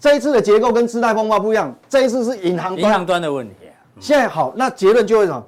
[0.02, 3.56] 这一次的结构跟次贷风暴不一样，这一次是银行银行端的问题。
[4.02, 5.44] 现在好，那结论就会什么？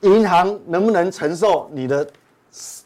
[0.00, 2.08] 银行能不能承受你的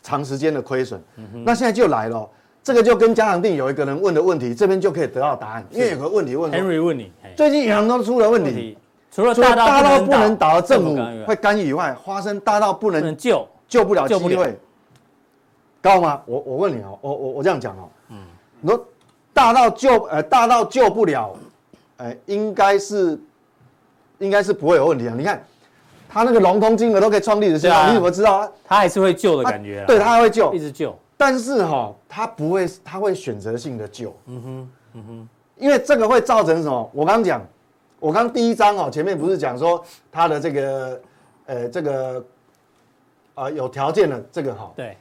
[0.03, 1.01] 长时间的亏损？
[1.45, 2.29] 那现在就来了，
[2.65, 5.65] 这个就跟嘉长定有一个人问的问题，这边就可以得到答案。
[5.71, 8.79] 因为有个问题问 Henry 问你，最近银行都出了问题，
[9.13, 14.59] 除了大到不能倒的政府会干预以外，发生大到不能救救不了机会
[15.83, 16.23] 高吗？
[16.25, 18.17] 我我问你哦，我我我这样讲哦，嗯，
[18.63, 18.87] 你说
[19.35, 21.37] 大到救呃大到救不了，
[21.99, 23.21] 呃，应该是
[24.19, 25.45] 应该是不会有问题啊，你看。
[26.07, 28.49] 他那个融通金额都可以创历史新高，啊、你怎么知道啊？
[28.65, 29.85] 他还是会救的感觉啊。
[29.89, 30.97] 对，他还会救，一直救。
[31.17, 34.15] 但是哈，他不会，他会选择性的救。
[34.27, 35.29] 嗯哼，嗯哼。
[35.57, 36.91] 因为这个会造成什么？
[36.93, 37.41] 我刚刚讲，
[38.01, 41.01] 我刚第一章哦，前面不是讲说他的这个，
[41.47, 42.25] 呃，这个，
[43.35, 44.73] 呃，有条件的这个哈。
[44.77, 44.97] 对。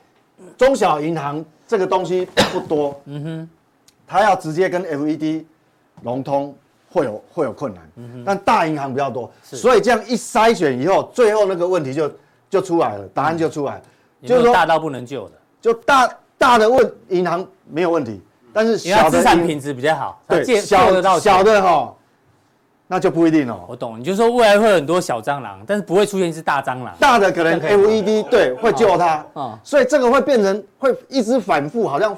[0.57, 2.99] 中小银行这个东西不多。
[3.05, 3.49] 嗯哼。
[4.05, 5.45] 他要直接跟 FED
[6.01, 6.55] 融通。
[6.93, 12.11] 会有会有困难，嗯但大银行比较多，所以这样一筛选以后，最后那个问题就
[12.51, 13.81] 就出来了，答案就出来了，
[14.21, 15.31] 就是说大到不能救的，
[15.63, 18.21] 就大大的问银行没有问题，
[18.51, 21.95] 但是小的资产品质比较好，对，小的小的哈，
[22.85, 23.61] 那就不一定哦。
[23.69, 32.13] 我懂，你就说未来会有很多小蟑螂，但是不会出现一只大蟑螂，大的可能 FED 对会救它，啊，所以这个会变成会一直反复，好像。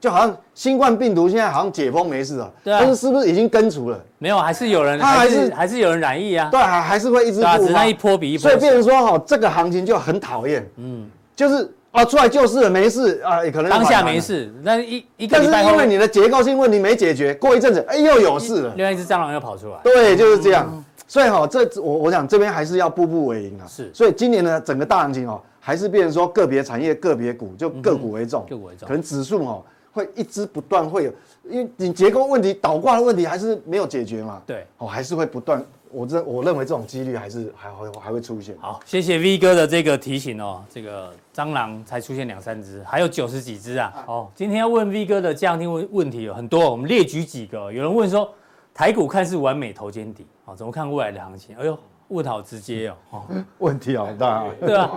[0.00, 4.00] 就好像新冠病毒现在好像解封没事了，对啊，但是是不是已经根除了？
[4.18, 6.48] 没有，还是有人，他还是还是有人染疫啊？
[6.52, 8.48] 对，还还是会一直复发，一波比一波。
[8.48, 20.84] 所以变成说哈，这个行情就很讨厌，嗯，就是啊，出来救市了没事啊，也可能当下没事，但一一个但是因为你的结构性问题没解决，过一阵子哎又有事了，另外一只蟑螂又跑出来，对，就是这样。
[21.08, 23.66] 所以哈，这我我想这边还是要步步为营啊。
[23.66, 29.64] 是，所以今年的整个大行情哦，还是变成说个别产业、个别股就个股为重，个股为重，可能指数哦。
[29.90, 31.12] 会一直不断会有，
[31.48, 34.40] 因为你结构问题倒挂的问题还是没有解决嘛？
[34.46, 35.64] 对，哦，还是会不断。
[35.90, 38.56] 我这我认为这种几率还是还会还会出现。
[38.60, 40.62] 好，谢谢 V 哥的这个提醒哦。
[40.68, 44.04] 这个蟑螂才出现两三只，还有九十几只啊。
[44.06, 47.72] 哦，今天要问 V 哥的这样听问问题有很多，我们列举几个。
[47.72, 48.32] 有人问说，
[48.74, 51.56] 台股看似完美头肩底，哦，怎么看未来的行情？
[51.56, 52.96] 哎呦，问好直接哦。
[53.10, 53.22] 哦，
[53.58, 54.46] 问题好大啊。
[54.60, 54.90] 对啊，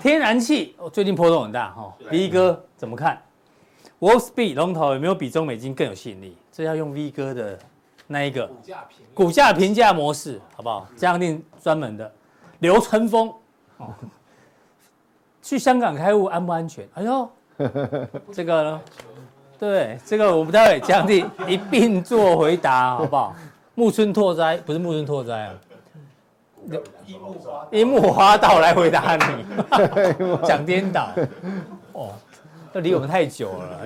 [0.00, 1.94] 天然气哦，最近波动很大哈。
[2.10, 3.20] V 哥怎么看
[4.00, 6.36] ？Wall Street 龙头有没有比中美金更有吸引力？
[6.50, 7.58] 这要用 V 哥的
[8.06, 8.48] 那一个
[9.12, 10.86] 股价评价模式，好不好？
[10.96, 12.12] 嘉长錠专门的
[12.60, 13.32] 刘春峰
[13.78, 13.88] 哦，
[15.42, 16.86] 去香港开户安不安全？
[16.94, 17.30] 哎呦，
[18.32, 18.80] 这个呢？
[19.58, 23.34] 对，这个我们待会嘉长錠一并做回答，好不好？
[23.74, 25.54] 木村拓哉不是木村拓哉啊，
[27.70, 29.44] 樱木花道来回答你，
[30.46, 31.10] 讲颠倒
[31.92, 32.12] 哦。
[32.72, 33.80] 这离我们太久了，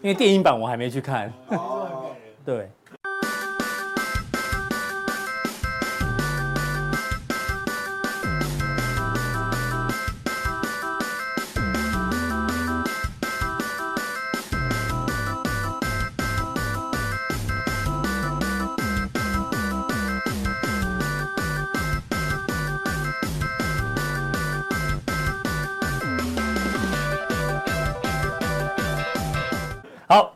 [0.00, 1.32] 因为电影版我还没去看。
[2.44, 2.70] 对。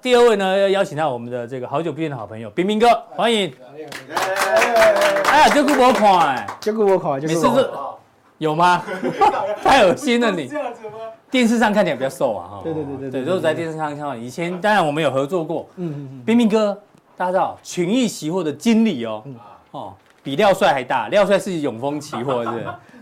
[0.01, 3.53] 第二位呢，要邀请到我们的这个好久不见的好朋友冰冰哥，欢迎。
[5.25, 7.69] 哎呀，这个我看哎，这个我看，每次是
[8.39, 8.83] 有吗？
[9.63, 10.51] 太恶心了你。
[11.31, 12.61] 电视上看起来比较瘦啊，哈。
[12.63, 14.15] 对对对对对，都是在电视上看到。
[14.15, 15.69] 以前当然我们有合作过。
[15.77, 16.23] 嗯嗯嗯。
[16.25, 16.81] 彬彬哥，
[17.17, 19.25] 大家知道群益期货的经理哦，
[19.73, 21.09] 哦，比廖帅还大。
[21.09, 22.51] 廖帅是永丰期货，是？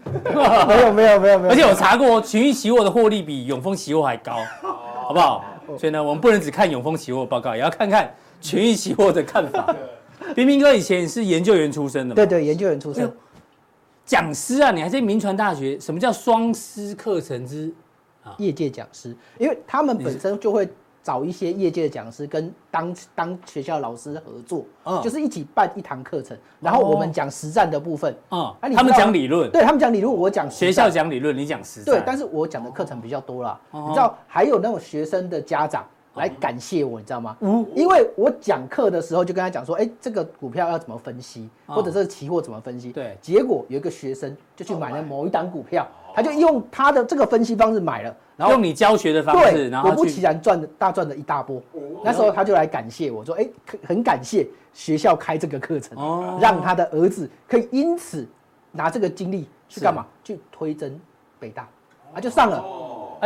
[0.66, 1.50] 没有没有没有没有。
[1.50, 4.38] 而且我查过，群益期货的获利比永丰期货还高，
[5.02, 5.44] 好不好？
[5.78, 9.74] 所以呢，我们不能只看永丰期货报告，也要看看群益期货的看法。
[10.34, 12.16] 冰冰哥以前是研究员出身的嘛？
[12.16, 13.10] 对对，研究员出身。
[14.04, 15.78] 讲师啊，你还在民传大学？
[15.80, 17.72] 什么叫双师课程之
[18.38, 19.16] 业界讲师？
[19.38, 20.68] 因为他们本身就会。
[21.06, 37.36] 找一些业界的讲师跟当当学校老师合作，嗯，就是一起办一堂课程，然后我们讲实战的部分，啊，他们讲理论，对他们讲理论，我讲学校讲理论，你讲实战，对，但是我讲的课程比较多啦，你知道，还有那种学生的家长来感谢我，你知道吗？
[37.40, 48.14] 嗯，因为我讲课的时候就跟他讲说，哎，这个股票要怎么分析，或者这个期货怎么分析，对，结果有一个学生就去买了某一档股票，他就用他的这个分析方式买了。
[48.36, 51.58] 然后用你教学的方式，然后果不其然赚的大赚了一大波。
[52.04, 53.48] 那时候他就来感谢我说：“哎，
[53.82, 55.96] 很感谢学校开这个课程，
[56.38, 58.26] 让他的儿子可以因此
[58.72, 60.04] 拿这个经历去干嘛？
[60.22, 61.00] 去推甄
[61.40, 61.66] 北大，
[62.12, 62.62] 啊就上了。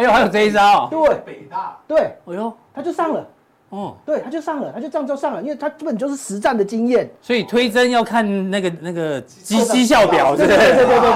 [0.00, 3.26] 哎呦，还有这一招，对，北大，对，哎呦，他就上了。
[3.68, 7.08] 哦，对，他就上了，他就这样就上了，因为他根本就是实战的经验。
[7.22, 10.66] 所以推针要看那个那个绩绩效表，对对对？
[10.74, 11.10] 对对对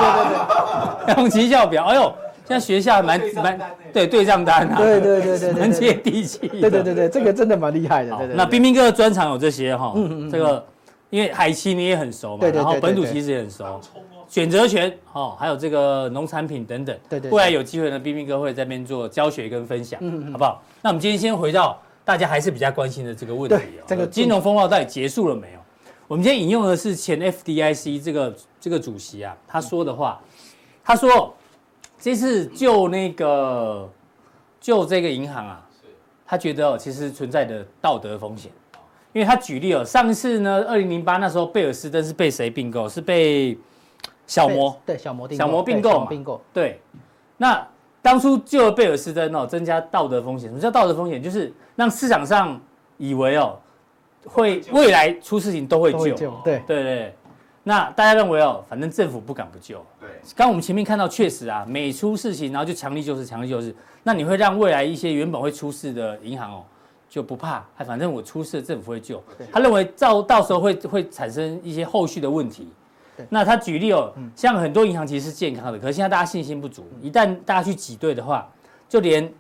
[1.06, 1.86] 对， 用绩效表。
[1.86, 2.02] 哎呦，
[2.46, 3.58] 现在学校蛮蛮
[3.92, 6.46] 对对账单啊，对对对对，蛮接地气。
[6.46, 8.16] 对对对对，这个真的蛮厉害的。
[8.34, 9.92] 那冰冰哥专场有这些哈，
[10.30, 10.64] 这个
[11.10, 13.80] 因为海奇你也很熟嘛，然后本土其实也很熟。
[14.34, 20.60] 选择权，哦，还有这个农产品等等，对对，未来有机会呢，彬彬哥会在这边做教学跟分享，嗯嗯，好不好？
[20.82, 25.60] 那我们今天先回到大家还是比较关心的这个问题哦，这个金融风暴到底结束了没有？
[26.08, 30.20] 我们今天引用的是前 FDIC 这个这个主席啊，他说的话，
[30.82, 31.32] 他说
[32.00, 33.88] 这次就那个
[34.60, 35.64] 就这个银行啊，
[36.26, 38.50] 他觉得其实存在的道德风险，
[39.12, 42.88] 因为他举例哦，上次呢，二零零八那时候贝尔斯登是被谁并购？
[42.88, 43.56] 是被
[44.26, 46.06] 小摩对小摩小摩并购嘛？
[46.08, 46.80] 并购对。
[47.36, 47.66] 那
[48.00, 50.48] 当初救了贝尔斯登哦，增加道德风险。
[50.48, 51.22] 什么叫道德风险？
[51.22, 52.60] 就是让市场上
[52.96, 53.58] 以为哦，
[54.26, 56.14] 会未来出事情都会救。
[56.44, 57.14] 对对对。
[57.62, 59.84] 那大家认为哦，反正政府不敢不救。
[60.00, 60.08] 对。
[60.36, 63.74] 刚我们前面看到，确实啊，每出事情然后就强力救市，强力救市。
[64.02, 66.62] 那你会让未来一些原本会出事的银行哦，
[67.08, 67.64] 就不怕。
[67.78, 69.22] 哎，反正我出事，政府会救。
[69.50, 72.68] 他认为到到时候会会产生一些后续的问题。
[73.28, 78.48] 那他举例哦，像很多银行其实是健康的，可是现在大家信心不足，一旦大家去挤兑的话，
[78.88, 79.32] 就连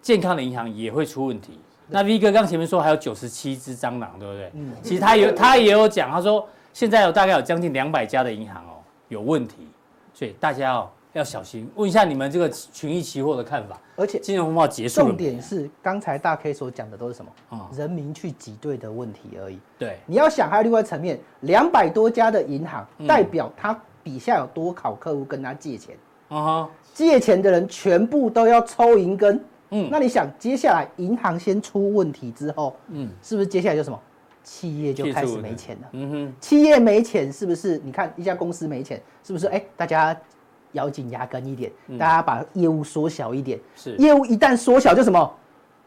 [0.00, 1.58] 健康的银行也会出问题。
[1.88, 4.50] 那 V 哥刚前面说还有九十七只蟑螂，对不对？
[4.54, 9.66] 嗯，其实他有他也有讲，他说现在有大概有将近两百家的银行哦有问题，
[10.14, 10.88] 所以大家哦。
[11.12, 13.78] 要小心，问一下你们这个群益期货的看法。
[13.96, 17.30] 而且金融风暴结束，重点是刚才大 K 所讲的都是什么？
[17.50, 19.58] 啊，人民去挤兑的问题而已。
[19.78, 25.94] 对，你要想还有另外层面，两百多家的银行，代表他底下有多少客户跟他借钱？
[26.28, 29.44] 啊哈，借钱的人全部都要抽银根。
[29.70, 34.00] 嗯，那你想接下来银行先出问题之后，嗯，是不是接下来就什么？
[34.42, 35.88] 企业就开始没钱了。
[35.92, 37.76] 嗯哼，企业没钱是不是？
[37.84, 39.46] 你看一家公司没钱，是不是？
[39.48, 40.16] 哎，大家。
[40.72, 43.58] 咬紧牙根一点，大家把业务缩小一点。
[43.74, 45.34] 是，业务一旦缩小，就什么？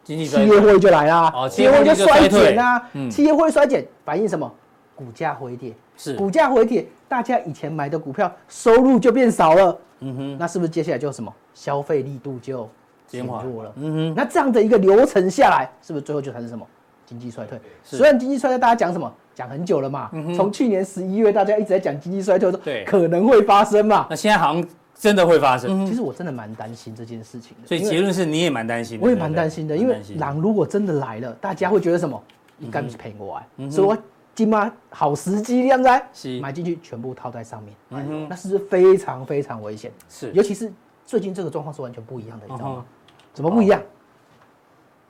[0.04, 1.32] 企业会就来啦。
[1.34, 2.90] 哦，企业会就衰减啊。
[2.94, 4.52] 嗯，企业会衰减，反映什么？
[4.96, 5.74] 股价回跌。
[5.96, 9.80] 是，股价回跌，大家以前买的股票收入就变少了。
[10.00, 11.34] 嗯哼，那是不是接下来就什么？
[11.54, 12.70] 消费力度就
[13.08, 13.72] 减弱了。
[13.78, 16.68] 嗯哼，那这样的一个流程下来，是不是最后就产生什么？
[17.06, 17.60] 经济衰退。
[17.84, 19.14] 虽然经济衰退，大家讲什么？
[19.36, 24.08] 讲很久了嘛，从去年十一月大家一直在讲经济衰退，说可能会发生嘛。
[24.10, 24.66] 那现在好像
[24.96, 25.86] 真的会发生。
[25.86, 27.68] 其实我真的蛮担心这件事情的。
[27.68, 29.04] 所以结论是你也蛮担心的。
[29.04, 32.22] 我也蛮担心的，因为狼如果真的来了，大家会觉得什么？
[32.58, 33.98] 你干是赔我哎，所以我
[34.36, 39.92] 今妈好时机，这样子买进去，全部套在上面，那是不是非常非常危险？
[40.08, 40.72] 是，尤其是
[41.06, 42.86] 最近这个状况是完全不一样的，你知道吗？
[43.34, 43.82] 怎么不一样？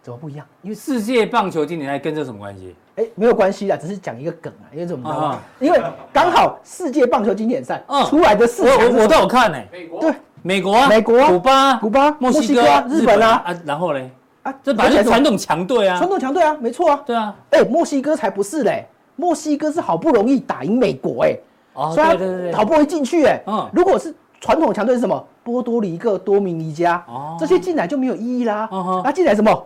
[0.03, 0.45] 怎么不一样？
[0.61, 2.75] 因为世界棒球今年还跟这什么关系？
[2.97, 4.67] 哎，没有关系啦，只是讲一个梗啊。
[4.73, 5.39] 因为怎么知道吗？
[5.59, 9.57] 因为刚好世界棒球经典赛出来的事，我我都有看呢。
[9.71, 10.01] 美国？
[10.01, 10.13] 对。
[10.45, 13.41] 美国啊，美国、古巴、古巴、墨西哥、日本啊？
[13.45, 14.11] 啊，然后嘞？
[14.41, 17.33] 啊，这本来是传统强队啊，传统强队啊，没错啊，对啊。
[17.51, 18.85] 哎，墨西哥才不是嘞，
[19.15, 21.37] 墨西哥是好不容易打赢美国哎，
[21.75, 25.25] 哦，对对对，好不容易进去哎，嗯，如果是传统强队是什么？
[25.45, 28.67] 波多黎各、多米尼加，哦，这些进来就没有意义啦。
[29.03, 29.65] 啊，进来什么？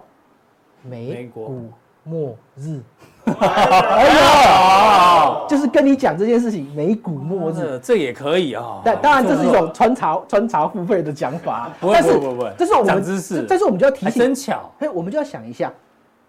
[0.90, 1.70] 美股
[2.04, 2.80] 末日，
[3.26, 8.82] 哎呀，就是跟你讲这件事情，美股末日，这也可以啊。
[8.86, 15.70] 但当然这是一种穿插穿插付费的讲法，不会不会不会，这是我们讲知识，但是我们就要提醒，真巧，哎，我们就要想一下，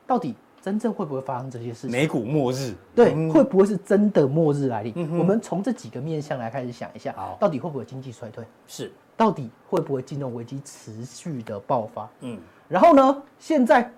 [0.05, 1.91] 到底真正会不会发生这些事情？
[1.93, 5.17] 美股末日，对，会不会是真的末日来临？
[5.17, 8.45] 我们从这几个面向来开始想一下，到底会不会经济衰退？
[8.67, 12.09] 是，到底会不会金融危机持续的爆发？
[12.23, 13.89] 嗯，然后呢，现在。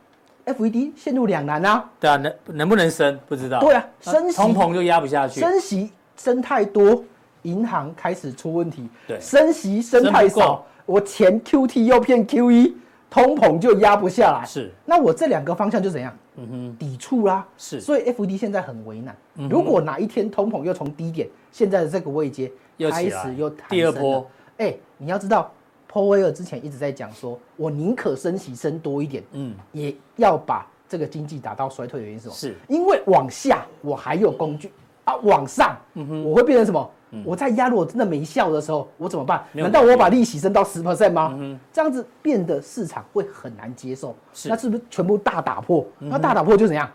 [0.46, 1.88] FED 陷入两难啊！
[2.00, 3.60] 对啊，能能不能升不知道。
[3.60, 5.40] 对啊，升息通膨就压不下去。
[5.40, 7.04] 升息升太多，
[7.42, 8.88] 银行开始出问题。
[9.06, 12.74] 对，升息升太少，我钱 QT 又骗 QE，
[13.08, 14.44] 通膨就压不下来。
[14.46, 16.16] 是，那我这两个方向就怎样？
[16.36, 17.46] 嗯哼，抵触啦。
[17.56, 19.16] 是，所以 FED 现在很为难。
[19.48, 22.50] 如果哪一天通膨又从低点现在的这个位阶
[22.90, 25.52] 开始又第二波，哎，你要知道。
[25.92, 32.34] 鲍威尔之前一直在讲说，我宁可升息升多一点，嗯，也要把这个经济打到衰退的原因是什么？
[32.34, 34.70] 是因为往下我还有工具
[35.04, 36.90] 啊，往上，嗯哼，我会变成什么？
[37.12, 39.44] 嗯、我在压，如果真的没效的时候，我怎么办？
[39.52, 41.34] 难道我把利息升到十 percent 吗？
[41.36, 45.84] 嗯、这样子变得市场会很难接受，是那是不是全部大打破？
[45.98, 46.88] 那大打破就怎样？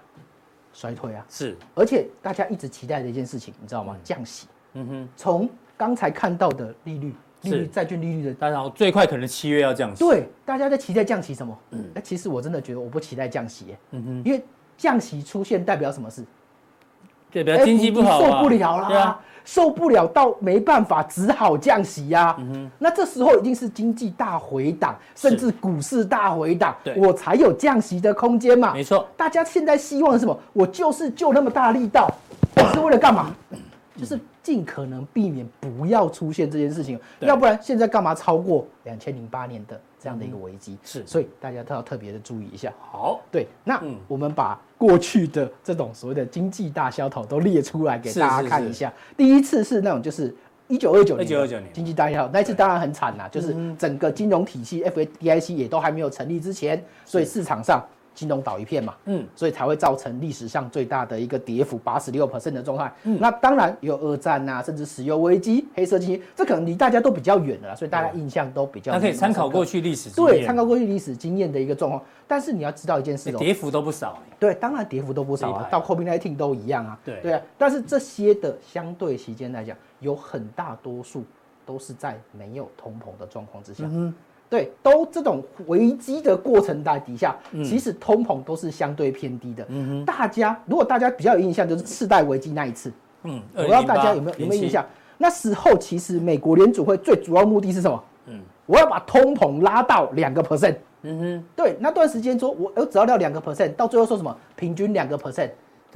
[0.72, 1.26] 衰退啊！
[1.30, 3.98] 是，而且大家一直期待的一件事情，你知道吗？
[4.06, 4.48] 降息。
[4.74, 7.14] 嗯哼，从刚才看到的利率。
[7.46, 10.04] 利率债券利率的，当然最快可能七月要降息。
[10.04, 11.58] 对，大家在期待降息什么？
[11.72, 14.44] 嗯，那其实我真的觉得我不期待降息，嗯哼，因为
[14.78, 16.24] 降息出现代表什么事？
[17.32, 22.36] 对，表经济不好，受不了啦，啊，受不了到没办法，只好降息呀。
[22.40, 28.74] 嗯哼，那这时候一定是经济大回档，甚至股市大回档，我才有降息的空间嘛。
[28.74, 30.40] 没错，大家现在希望是什么？
[30.54, 32.10] 我就是就那么大力道，
[32.56, 33.36] 我是为了干嘛？
[33.98, 40.78] 就是尽可能避免不要出现这件事情，要不然现在干嘛超过两千零八年的这样的一个危机？
[40.84, 42.72] 是，所以大家都要特别的注意一下。
[42.80, 48.94] 好，对，那我们把过去的这种所谓的经济大萧条都列出来给大家看一下。
[49.18, 50.32] 第一次是那种就是
[50.68, 51.74] 一九二九年，一九二九年。
[51.74, 57.84] 经济大萧条，那一次当然很惨啦，就是整个金融体系 FDIC 也都还没有成立之前，所以市场上。
[58.16, 62.92] 金融倒一片嘛，嗯，所以才会造成历史上最大的一个跌幅，八十六 percent 的状态。
[63.04, 68.94] 嗯，那当然有二战啊，甚至石油危机、黑色经济，这可能离大家都比较远了，所以大家印象都比较。
[68.94, 72.02] 那可以参考过去历史，对，参考过去历史经验的一个状况。
[72.26, 74.18] 但是你要知道一件事，跌幅都不少。
[74.40, 76.98] 对，当然跌幅都不少啊，到 COVID-19 都一样啊。
[77.04, 81.24] 对对啊，但是这些的相对期间来讲，有很大多数
[81.66, 83.84] 都是在没有通膨的状况之下。
[83.88, 84.14] 嗯。
[84.50, 89.68] 对，都这种危机的过程在底下，其实通膨都是相对偏低的。
[90.06, 92.92] 大家如果大家比较有印象，就是次贷危机那一次。
[93.24, 94.86] 嗯，我不知道大家有没有有没有印象？
[95.18, 98.04] 那时候其实美国联储会最主要目的是什么？
[98.28, 100.76] 嗯，我要把通膨拉到两个 percent。
[101.02, 105.50] 嗯哼，对，那段时间说我我只要到两个 percent，到最后说什么平均两个 percent。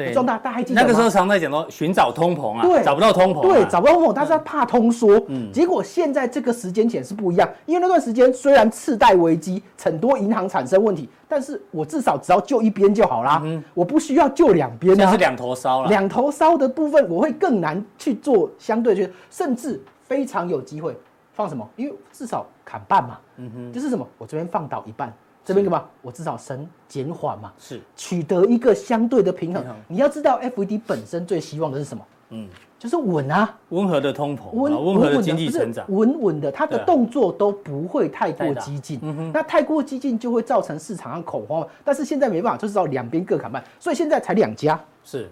[0.05, 20.95] 对，大大还记得那个时候常在讲到寻找通膨啊，对，找不到通膨，对，找不到通膨，但是他怕通缩，嗯，结果现在这个时间点是不一样，因为那段时间虽然次贷危机，很多银行产生问题，但是我至少只要救一边就好啦，嗯，我不需要救两边，那是两头烧了，两头烧的部分我会更难去做相对去，甚至非常有机会
[21.33, 25.13] 放什么，因为至少砍半嘛，嗯哼，就是什么，我这边放倒一半。
[25.49, 25.89] 这边干嘛？
[26.03, 29.65] 我至少省减缓嘛，是取得一个相对的平衡。
[29.87, 32.05] 你要知道，FED 本身最希望的是什么？
[32.29, 32.47] 嗯，
[32.77, 38.99] 就是稳啊，温和的通膨，温温和的经济成长，稳稳的，它的动作都不会太过激进。
[39.33, 41.67] 那太过激进就会造成市场上恐慌。
[41.83, 44.79] 但是现在没办法，就是要两边各砍半，所以现在才两家。
[45.03, 45.27] 是，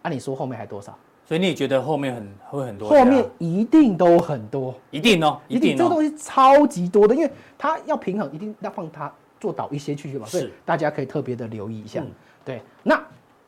[0.00, 0.96] 按你说后面还多少？
[1.28, 2.88] 所以你也觉得后面很会很多？
[2.88, 5.76] 后面一定都很多，一定哦，一定。
[5.76, 12.02] 这个东西超级多的，因为它要平衡，一定要放它做倒一些去嘛，所以大家可以特别的留意一下。
[12.46, 12.98] 对，那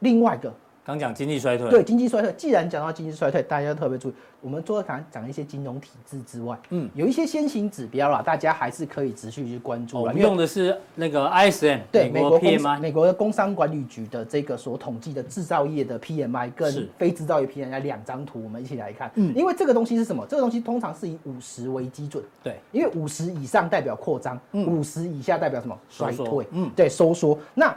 [0.00, 0.54] 另外一个。
[0.90, 2.32] 刚讲经济衰退，对经济衰退。
[2.36, 4.14] 既然讲到经济衰退，大家要特别注意。
[4.40, 10.00] 我们除了讲讲一些金融体制之外，嗯，有一些先行指标啦，大家还是可以持续去关注。
[10.00, 19.10] 我们用的是那个 ISM，对，美国 PMI，美国的工商管理局的这个所统计的制造业的 PMI 跟非制造业 PMI 两张图，我们一起来看。
[19.14, 20.26] 嗯，因为这个东西是什么？
[20.28, 22.24] 这个东西通常是以五十为基准。
[22.42, 25.78] 对，因为五十以上代表扩张，五十以下代表什么？
[25.88, 26.46] 衰退。
[26.50, 27.38] 嗯，对，收缩。
[27.54, 27.76] 那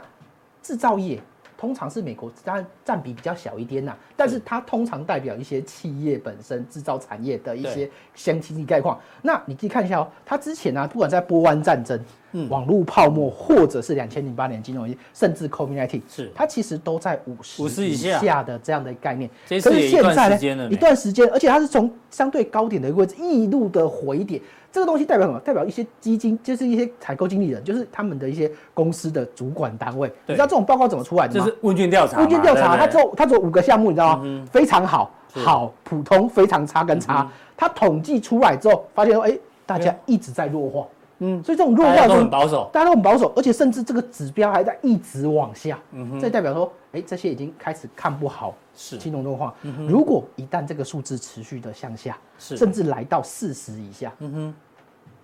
[0.62, 1.20] 制造业。
[1.56, 8.98] 通常是美国占占比比较小一点呐，但是它通常代表一些企业本身制造产业的一些相经济概况。
[9.22, 11.98] 那你可以看一下哦，它之前呢，不管在波湾战争、
[12.32, 19.28] 嗯、网络泡沫，或者是两千零八年金融危机，甚至 COVID-19，是它其实都在五十五十以下的这样的概念。
[19.48, 24.40] 可是现在呢，一段时间，而且它是从相对高点的一个位置一路的回跌。
[24.72, 25.38] 这个东西代表什么？
[25.38, 30.12] 代表一些基金，就是一些采购经理人，就是他们的一些公司的主管单位。
[30.26, 31.44] 你知道这种报告怎么出来的吗？
[31.46, 32.18] 就是问卷调查。
[32.18, 34.03] 问卷调查，他做他做五个项目，你知道
[34.50, 37.30] 非常好，好，普通，非常差跟差。
[37.56, 40.86] 他、嗯、统计出来之后，发现说，哎，大家一直在弱化。
[41.18, 45.78] 嗯，所以这种弱化都很保守，大家都很保守，而且甚至这个指标还在一直往下。
[45.92, 49.54] 嗯哼，这代表说，哎，这些已经开始看不好是金融弱化。
[49.62, 54.54] 嗯，如果一旦这个数字持续的向下，是甚至来到四十以下，嗯哼。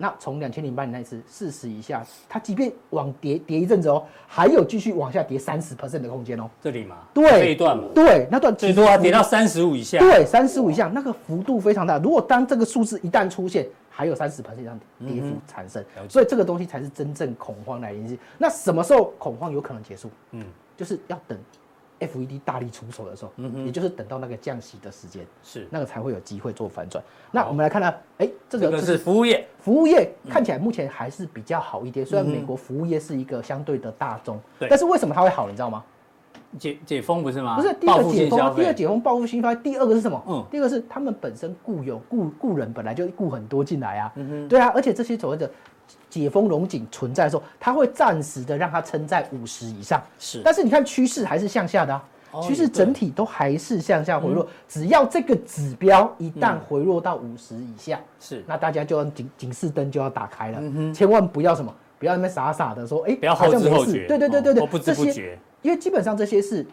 [0.01, 6.49] 那从两千零八年那一次四十以下，它即便往跌跌一阵子哦，还有继续往下跌三十 percent 的空间哦。
[6.59, 9.99] 这里嘛，对，这一段嘛，对，那段最多要跌到三十五以下。
[9.99, 11.99] 对，三十五以下，那个幅度非常大。
[11.99, 18.17] 如果当这个数字一旦出现，还有三十 percent 这样跌幅产生，嗯、所以这个东西才是真正恐慌来临。
[18.39, 20.09] 那什么时候恐慌有可能结束？
[20.31, 20.43] 嗯，
[20.75, 21.37] 就是要等。
[22.01, 27.03] FED 大力出手的时候，嗯哼，也就是等到那个降息的时间，是那个才会有机会做反转。
[27.31, 32.05] 那我们来看呢，哎，这个是服务业，服务业看起来目前还是比较好一点。
[32.05, 35.47] 虽然美国服务业是一个相对的大宗，对，但是为什么它会好？
[35.47, 35.83] 你知道吗？
[36.59, 37.55] 解解封不是吗？
[37.55, 40.21] 不是，第一个解封，第二个解封报复性消费，第二个是什么？
[40.27, 45.49] 嗯，第二个是他们本身雇有雇雇人本来就雇很多进来啊，嗯哼，对啊，而且这些所谓的。
[46.11, 50.41] 解封龙井存在的时候，它会暂时的让它撑在五十以上，是。
[50.43, 52.03] 但是你看趋势还是向下的啊，
[52.41, 54.45] 趋势整体都还是向下回落。
[54.67, 60.61] 只要这个指标一旦回落到五十以下，是，那大家就要警警示灯就要打开了，
[60.93, 64.05] 千万不要什么，不要那么傻傻的说，哎，不要后知后觉。
[64.07, 65.39] 对对对对对，不知不觉。
[65.61, 66.65] 因为基本上这些是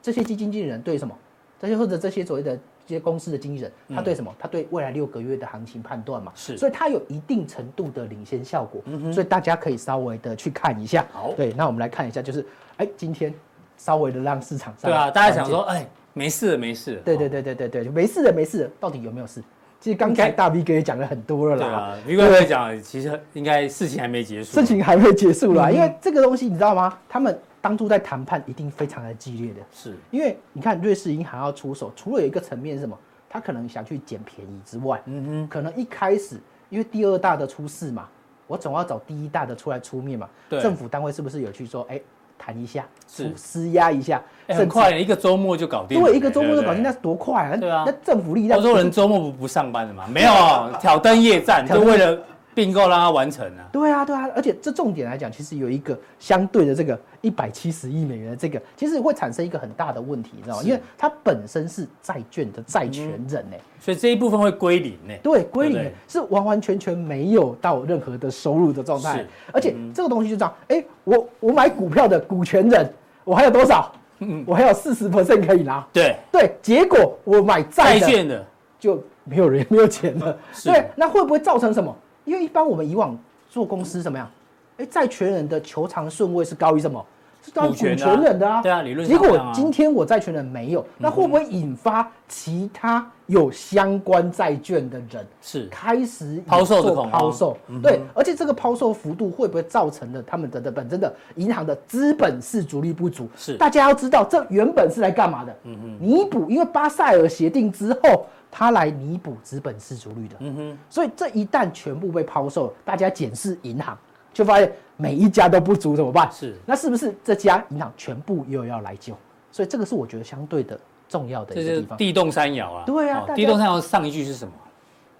[0.00, 1.14] 这些基金经理人对什么，
[1.60, 2.58] 这些或者这些所谓的。
[2.86, 4.32] 这些公司的经纪人，他对什么？
[4.38, 11.04] 他对未来六个月的行情判断嘛，是，所以他有一定程度的领先效果，嗯哼，所以大家可以稍微的去看一下。
[11.12, 13.34] 好，对，那我们来看一下，就是，哎，今天
[13.76, 19.42] 稍微的让市场上，对啊，大家想说，哎，没事没事，对对对对对对，没事的没事，到底有没有事？
[19.80, 26.96] 其实刚才大 V 哥也讲了很多了啦，对啊，V 哥也讲，其实应该事情还没结束，事情还没结束啦，因为这个东西你知道吗？
[27.08, 27.36] 他们。
[27.66, 29.96] 当初在谈判一定非常的激烈的，是。
[30.12, 32.96] 因为你看瑞士银行要出手，除了有一个层面是什么，
[33.28, 36.40] 他可能想去捡便宜之外，嗯哼，可能一开始
[36.70, 38.08] 因为第二大的出事嘛，
[38.46, 42.00] 我总要找第一大的出来出面嘛，对，政府单位是不是有去说，哎，
[42.38, 43.32] 谈一下，是。
[43.36, 50.30] 施压一下，很快一个周末就搞定，对，一个周末就搞定，那是多快啊，对啊，那政府力量，欧洲人周末不不上班的嘛，没有
[50.80, 52.16] 挑灯夜战，就为了。
[52.56, 53.68] 并购让它完成啊！
[53.70, 60.62] 对啊，对啊，而且这重点来讲，其实有一个相对的这个一百七十亿美元的这个，其实会产生一个很大的问题，你知道吗？
[60.64, 65.12] 因为它本身是债券的债权人呢，所以这一部分会归零呢。
[65.22, 72.90] 对，归零是完完全全没有到任何的收入的状态，而且这个东西就这样，哎，我我买股票的股权人，
[73.22, 73.92] 我还有多少？
[74.20, 75.86] 嗯，我还有四十 percent 可以拿。
[75.92, 78.42] 对对，结果我买债券的
[78.78, 80.34] 就没有人没有钱了。
[80.64, 81.94] 对，那会不会造成什么？
[82.26, 83.18] 因为一般我们以往
[83.48, 84.30] 做公司怎么样？
[84.76, 87.02] 哎，债权人的求偿顺位是高于什么？
[87.46, 88.60] 是高于股权人的啊。
[88.60, 89.16] 对啊，理论上。
[89.16, 97.56] 结果今天我债权人没有，那会不会引发其他有相关债券的人是开始抛售的抛售？
[97.80, 103.28] 对，而且这个抛售幅度会不会造成了他们的的本身的银行的资本市足率不足？
[103.36, 105.56] 是，大家要知道，这原本是来干嘛的？
[105.62, 108.26] 嗯嗯，弥补，因为巴塞尔协定之后。
[108.58, 113.98] 它来弥补资本市足率的，嗯哼，所以这一旦全部被抛售，大家检视银行，
[114.32, 116.30] 就发现每一家都不足，怎么办？
[116.32, 119.14] 是，那是不是这家银行全部又要来救？
[119.52, 120.78] 所以这个是我觉得相对的
[121.08, 121.98] 重要的一个地方。
[121.98, 124.52] 地动山摇啊，对啊，地动山摇上一句是什么？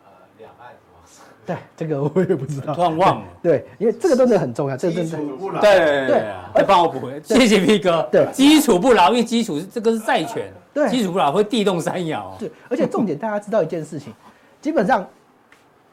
[0.05, 0.73] 呃，两岸
[1.47, 3.27] 对，这个我也不知道，突然忘了。
[3.43, 5.61] 对，因为这个真的很重要，这个真的。
[5.61, 7.21] 对对对，再帮我补回。
[7.23, 8.03] 谢谢 P 哥。
[8.11, 10.53] 对，基础不牢，因为基础是这个是债权。
[10.75, 12.37] 对，基础不牢会地动山摇。
[12.39, 14.13] 对，而且重点大家知道一件事情，
[14.61, 15.07] 基本上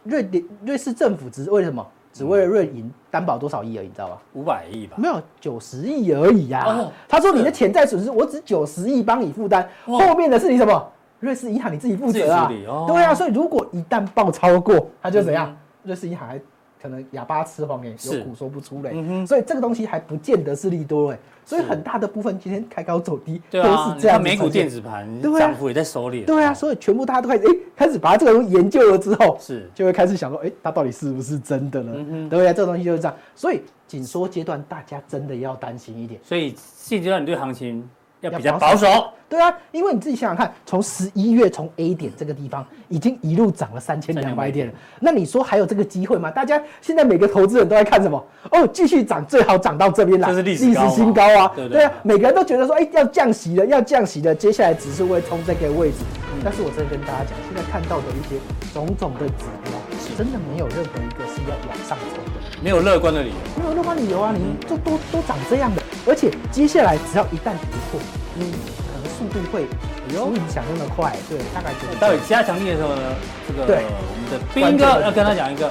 [0.03, 1.85] 瑞典瑞士政府只是为什么？
[2.13, 4.17] 只为了瑞银担保多少亿而已，你知道吧？
[4.33, 4.95] 五百亿吧？
[4.97, 6.89] 没有，九十亿而已呀。
[7.09, 10.91] 他说你的潜在损失，我只九十亿帮你负担，后面的是你什么？
[11.19, 12.47] 瑞士银行你自己负责啊，
[12.87, 15.55] 对啊，所以如果一旦爆超过，他就怎样？
[15.83, 16.39] 瑞士银行还
[16.83, 19.25] 可能哑巴吃黄连，有苦说不出嘞。
[19.25, 24.21] 所以这个东西还不见得是利多哎，所以很大的部分今天开高走低都是这样。
[24.21, 25.07] 美股电子盘
[25.39, 26.25] 涨幅也在收敛。
[26.25, 32.27] 对啊，所以全部大家都开始哎，开始把这个东西研究了之后，是就会开始想说，哎，它到底是不是真的呢？
[32.29, 33.17] 对啊，这个东西就是这样。
[33.33, 36.19] 所以紧缩阶段大家真的要担心一点。
[36.21, 37.89] 所以现阶段你对行情？
[38.23, 38.87] 要比较保守，
[39.27, 46.31] 对啊，因为你自己想想看，从十一月从 A 点这个地方已经一路涨了三千两百点了，那你说还有这个机会吗？
[46.31, 48.23] 大家现在每个投资人都在看什么？
[48.51, 51.51] 哦，继续涨，最好涨到这边来，这是历史新高啊！
[51.53, 55.97] 对对啊，每个人都觉得说，哎，要降息了，要降息了，接下来指数会冲这个位置。
[56.43, 58.39] 但是我真的跟大家讲，现在看到的一些
[58.73, 59.71] 种种的指标，
[60.17, 62.22] 真的没有任何一个是要往上冲的，
[62.63, 64.33] 没有乐观的理由，没有乐观理由啊！
[64.33, 65.83] 你就都都长这样的。
[66.07, 67.99] 而且接下来只要一旦跌破，
[68.37, 68.51] 嗯，
[68.87, 69.67] 可能速度会
[70.15, 71.13] 有你想象的快。
[71.27, 71.99] 对，大概就是。
[71.99, 73.01] 到底加强力的时候呢？
[73.45, 75.69] 这个对，我们的兵哥要跟他讲一个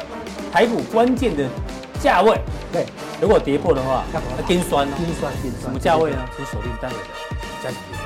[0.53, 1.49] 台股关键的
[1.99, 2.39] 价位。
[2.71, 2.85] 对，
[3.23, 5.63] 如果跌破的话，要跟酸，跟酸，跟酸。
[5.63, 6.19] 什么价位呢？
[6.37, 7.05] 请锁定待会的
[7.63, 8.02] 加强力。